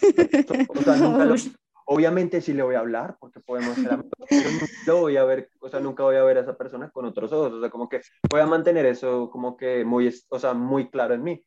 o 0.69 0.83
sea, 0.83 0.97
nunca 0.97 1.25
lo, 1.25 1.35
obviamente 1.87 2.41
sí 2.41 2.53
le 2.53 2.63
voy 2.63 2.77
a 2.77 2.81
hablar 2.81 3.17
porque 3.19 3.41
podemos 3.41 3.75
ser 3.75 3.93
amigos, 3.93 4.13
pero 4.29 4.51
nunca 4.51 4.67
lo 4.87 5.01
voy 5.01 5.17
a 5.17 5.25
ver, 5.25 5.51
o 5.61 5.69
sea, 5.69 5.81
nunca 5.81 6.03
voy 6.05 6.17
a 6.17 6.25
ver 6.25 6.39
a 6.39 6.43
esa 6.43 6.57
persona 6.57 6.91
con 6.91 7.05
otros 7.05 7.33
ojos, 7.33 7.53
o 7.53 7.61
sea, 7.61 7.71
como 7.71 7.89
que 7.89 8.01
voy 8.31 8.41
a 8.41 8.47
mantener 8.47 8.87
eso 8.87 9.29
como 9.31 9.57
que 9.57 9.85
muy, 9.85 10.13
o 10.29 10.39
sea, 10.39 10.55
muy 10.55 10.89
claro 10.89 11.15
en 11.15 11.23
mí. 11.23 11.45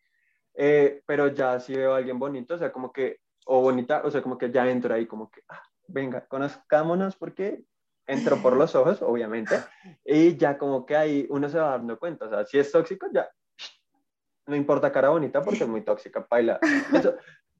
Eh, 0.59 1.03
pero 1.05 1.27
ya 1.27 1.59
si 1.59 1.75
veo 1.75 1.93
a 1.93 1.97
alguien 1.97 2.17
bonito, 2.17 2.55
o 2.55 2.57
sea, 2.57 2.71
como 2.71 2.91
que, 2.91 3.19
o 3.45 3.61
bonita, 3.61 4.01
o 4.03 4.09
sea, 4.09 4.23
como 4.23 4.39
que 4.39 4.51
ya 4.51 4.67
entro 4.67 4.93
ahí 4.93 5.05
como 5.05 5.29
que, 5.29 5.41
ah, 5.49 5.61
venga, 5.87 6.25
conozcámonos 6.25 7.15
porque 7.15 7.63
entro 8.07 8.37
por 8.41 8.55
los 8.57 8.73
ojos, 8.73 9.01
obviamente, 9.03 9.55
y 10.03 10.35
ya 10.35 10.57
como 10.57 10.83
que 10.85 10.95
ahí 10.95 11.27
uno 11.29 11.47
se 11.47 11.59
va 11.59 11.71
dando 11.71 11.99
cuenta, 11.99 12.25
o 12.25 12.29
sea, 12.29 12.45
si 12.45 12.57
es 12.57 12.71
tóxico, 12.71 13.07
ya, 13.13 13.29
no 14.47 14.55
importa 14.55 14.91
cara 14.91 15.09
bonita 15.09 15.43
porque 15.43 15.63
es 15.63 15.69
muy 15.69 15.81
tóxica, 15.81 16.25
paila. 16.25 16.59
Eso, 16.93 17.15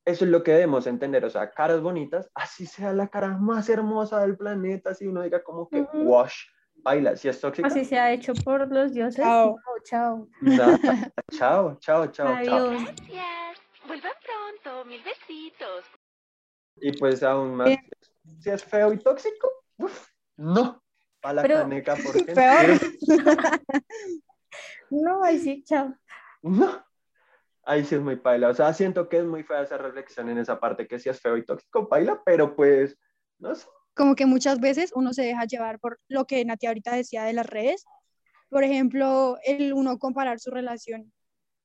eso 0.05 0.25
es 0.25 0.31
lo 0.31 0.41
que 0.41 0.53
debemos 0.53 0.87
entender, 0.87 1.23
o 1.25 1.29
sea, 1.29 1.51
caras 1.51 1.81
bonitas, 1.81 2.31
así 2.33 2.65
sea 2.65 2.93
la 2.93 3.09
cara 3.09 3.37
más 3.37 3.69
hermosa 3.69 4.21
del 4.21 4.37
planeta, 4.37 4.91
así 4.91 5.05
uno 5.05 5.21
diga 5.21 5.43
como 5.43 5.69
que, 5.69 5.81
wash, 5.81 6.45
baila, 6.83 7.15
si 7.15 7.27
es 7.27 7.39
tóxica, 7.39 7.67
Así 7.67 7.85
se 7.85 7.97
ha 7.97 8.11
hecho 8.11 8.33
por 8.33 8.71
los 8.71 8.93
dioses. 8.93 9.15
Chao. 9.23 9.57
No, 9.57 9.71
chao. 9.83 10.27
chao, 11.31 11.77
chao, 11.79 12.07
chao, 12.07 12.07
chao. 12.11 12.27
Adiós. 12.35 12.83
Gracias. 12.83 13.57
Vuelvan 13.87 14.11
pronto. 14.23 14.85
Mil 14.85 15.01
besitos. 15.03 15.85
Y 16.79 16.91
pues 16.97 17.23
aún 17.23 17.55
más, 17.55 17.67
Bien. 17.67 17.79
si 18.39 18.49
es 18.49 18.63
feo 18.63 18.93
y 18.93 18.97
tóxico, 18.99 19.49
uf, 19.77 20.07
no, 20.37 20.83
a 21.23 21.33
la 21.33 21.41
Pero- 21.41 21.55
caneca, 21.61 21.95
porque 21.95 22.23
Peor. 22.33 22.79
No, 24.89 25.23
ahí 25.23 25.39
sí, 25.39 25.63
chao. 25.63 25.93
no. 26.41 26.83
Ahí 27.63 27.83
sí 27.83 27.95
es 27.95 28.01
muy 28.01 28.15
paila, 28.15 28.47
o 28.49 28.53
sea, 28.53 28.71
siento 28.73 29.09
que 29.09 29.17
es 29.17 29.25
muy 29.25 29.43
fea 29.43 29.61
esa 29.63 29.77
reflexión 29.77 30.29
en 30.29 30.37
esa 30.37 30.57
parte 30.57 30.87
que 30.87 30.99
si 30.99 31.09
es 31.09 31.19
feo 31.19 31.35
y 31.35 31.43
tóxico, 31.43 31.89
paila, 31.89 32.21
pero 32.25 32.55
pues, 32.55 32.97
no 33.39 33.53
sé. 33.55 33.67
Como 33.97 34.15
que 34.15 34.25
muchas 34.25 34.59
veces 34.59 34.91
uno 34.95 35.11
se 35.13 35.23
deja 35.23 35.45
llevar 35.45 35.79
por 35.79 35.99
lo 36.07 36.25
que 36.25 36.45
Nati 36.45 36.67
ahorita 36.67 36.95
decía 36.95 37.23
de 37.23 37.33
las 37.33 37.47
redes. 37.47 37.83
Por 38.49 38.63
ejemplo, 38.63 39.37
el 39.43 39.73
uno 39.73 39.97
comparar 39.97 40.39
su 40.39 40.51
relación. 40.51 41.11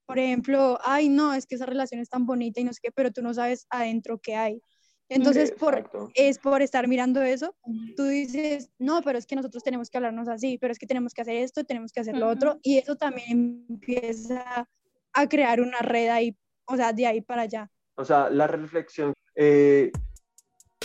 Por 0.07 0.19
ejemplo, 0.19 0.79
ay, 0.83 1.09
no, 1.09 1.35
es 1.35 1.47
que 1.47 1.55
esa 1.55 1.67
relación 1.67 2.01
es 2.01 2.09
tan 2.09 2.27
bonita 2.27 2.61
y 2.61 2.65
no 2.65 2.73
sé 2.73 2.81
qué, 2.83 2.91
pero 2.91 3.13
tú 3.13 3.23
no 3.23 3.33
sabes 3.33 3.67
adentro 3.71 4.19
qué 4.19 4.35
hay. 4.35 4.63
Entonces, 5.09 5.53
por, 5.53 5.91
es 6.15 6.39
por 6.39 6.63
estar 6.63 6.89
mirando 6.89 7.23
eso, 7.23 7.55
tú 7.97 8.05
dices, 8.05 8.71
no, 8.79 9.03
pero 9.03 9.19
es 9.19 9.27
que 9.27 9.37
nosotros 9.37 9.63
tenemos 9.63 9.91
que 9.91 9.99
hablarnos 9.99 10.27
así, 10.27 10.57
pero 10.59 10.73
es 10.73 10.79
que 10.79 10.87
tenemos 10.87 11.13
que 11.13 11.21
hacer 11.21 11.37
esto, 11.37 11.65
tenemos 11.65 11.93
que 11.93 12.01
hacer 12.01 12.17
lo 12.17 12.29
otro, 12.29 12.53
Ujú. 12.53 12.61
y 12.63 12.79
eso 12.79 12.97
también 12.97 13.67
empieza 13.69 14.67
a 15.13 15.29
crear 15.29 15.61
una 15.61 15.81
red 15.81 16.09
ahí, 16.09 16.37
o 16.65 16.77
sea, 16.77 16.95
de 16.95 17.07
ahí 17.07 17.21
para 17.21 17.43
allá. 17.43 17.71
O 17.97 18.05
sea, 18.05 18.31
la 18.31 18.47
reflexión, 18.47 19.13
eh, 19.35 19.93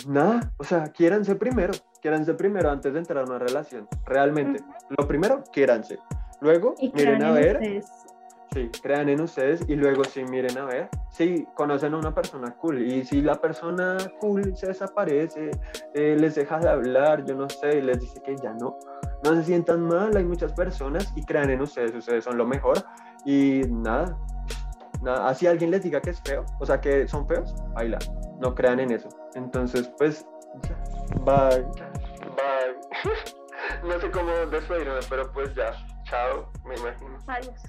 nada, 0.08 0.52
o 0.56 0.64
sea, 0.64 0.84
quiéranse 0.84 1.34
primero, 1.36 1.72
quiéranse 2.00 2.34
primero 2.34 2.70
antes 2.70 2.92
de 2.92 2.98
entrar 2.98 3.24
a 3.24 3.28
una 3.28 3.38
relación, 3.38 3.86
realmente. 4.06 4.64
Lo 4.96 5.06
primero, 5.06 5.44
quiéranse. 5.52 5.98
Luego, 6.40 6.74
Y 6.78 6.90
miren 6.92 7.22
a 7.22 7.32
ver, 7.32 7.56
ustedes. 7.56 7.86
sí, 8.52 8.70
crean 8.82 9.08
en 9.08 9.20
ustedes 9.20 9.60
y 9.68 9.74
luego 9.76 10.04
sí 10.04 10.24
miren 10.24 10.56
a 10.56 10.64
ver, 10.64 10.88
sí, 11.10 11.46
conocen 11.54 11.94
a 11.94 11.98
una 11.98 12.14
persona 12.14 12.54
cool. 12.56 12.80
Y 12.82 13.04
si 13.04 13.20
la 13.20 13.34
persona 13.40 13.96
cool 14.20 14.56
se 14.56 14.68
desaparece, 14.68 15.50
eh, 15.94 16.16
les 16.18 16.36
deja 16.36 16.58
de 16.58 16.68
hablar, 16.68 17.24
yo 17.24 17.34
no 17.34 17.48
sé, 17.48 17.82
les 17.82 18.00
dice 18.00 18.20
que 18.22 18.36
ya 18.36 18.52
no, 18.54 18.78
no 19.24 19.34
se 19.34 19.44
sientan 19.44 19.82
mal, 19.82 20.16
hay 20.16 20.24
muchas 20.24 20.52
personas 20.52 21.12
y 21.16 21.24
crean 21.24 21.50
en 21.50 21.60
ustedes, 21.60 21.94
ustedes 21.94 22.24
son 22.24 22.38
lo 22.38 22.46
mejor. 22.46 22.78
Y 23.24 23.62
nada, 23.68 24.16
nada, 25.02 25.28
así 25.28 25.46
alguien 25.46 25.70
les 25.72 25.82
diga 25.82 26.00
que 26.00 26.10
es 26.10 26.20
feo, 26.22 26.46
o 26.60 26.64
sea, 26.64 26.80
que 26.80 27.06
son 27.08 27.26
feos, 27.26 27.54
baila, 27.74 27.98
no 28.40 28.54
crean 28.54 28.78
en 28.80 28.92
eso. 28.92 29.08
Entonces, 29.34 29.90
pues, 29.98 30.26
bye, 31.24 31.64
bye. 32.36 32.76
no 33.88 34.00
sé 34.00 34.10
cómo 34.10 34.32
despedirme, 34.50 35.00
pero 35.08 35.30
pues 35.32 35.54
ya, 35.54 35.72
chao, 36.04 36.50
me 36.64 36.76
imagino. 36.76 37.18
Adiós. 37.26 37.60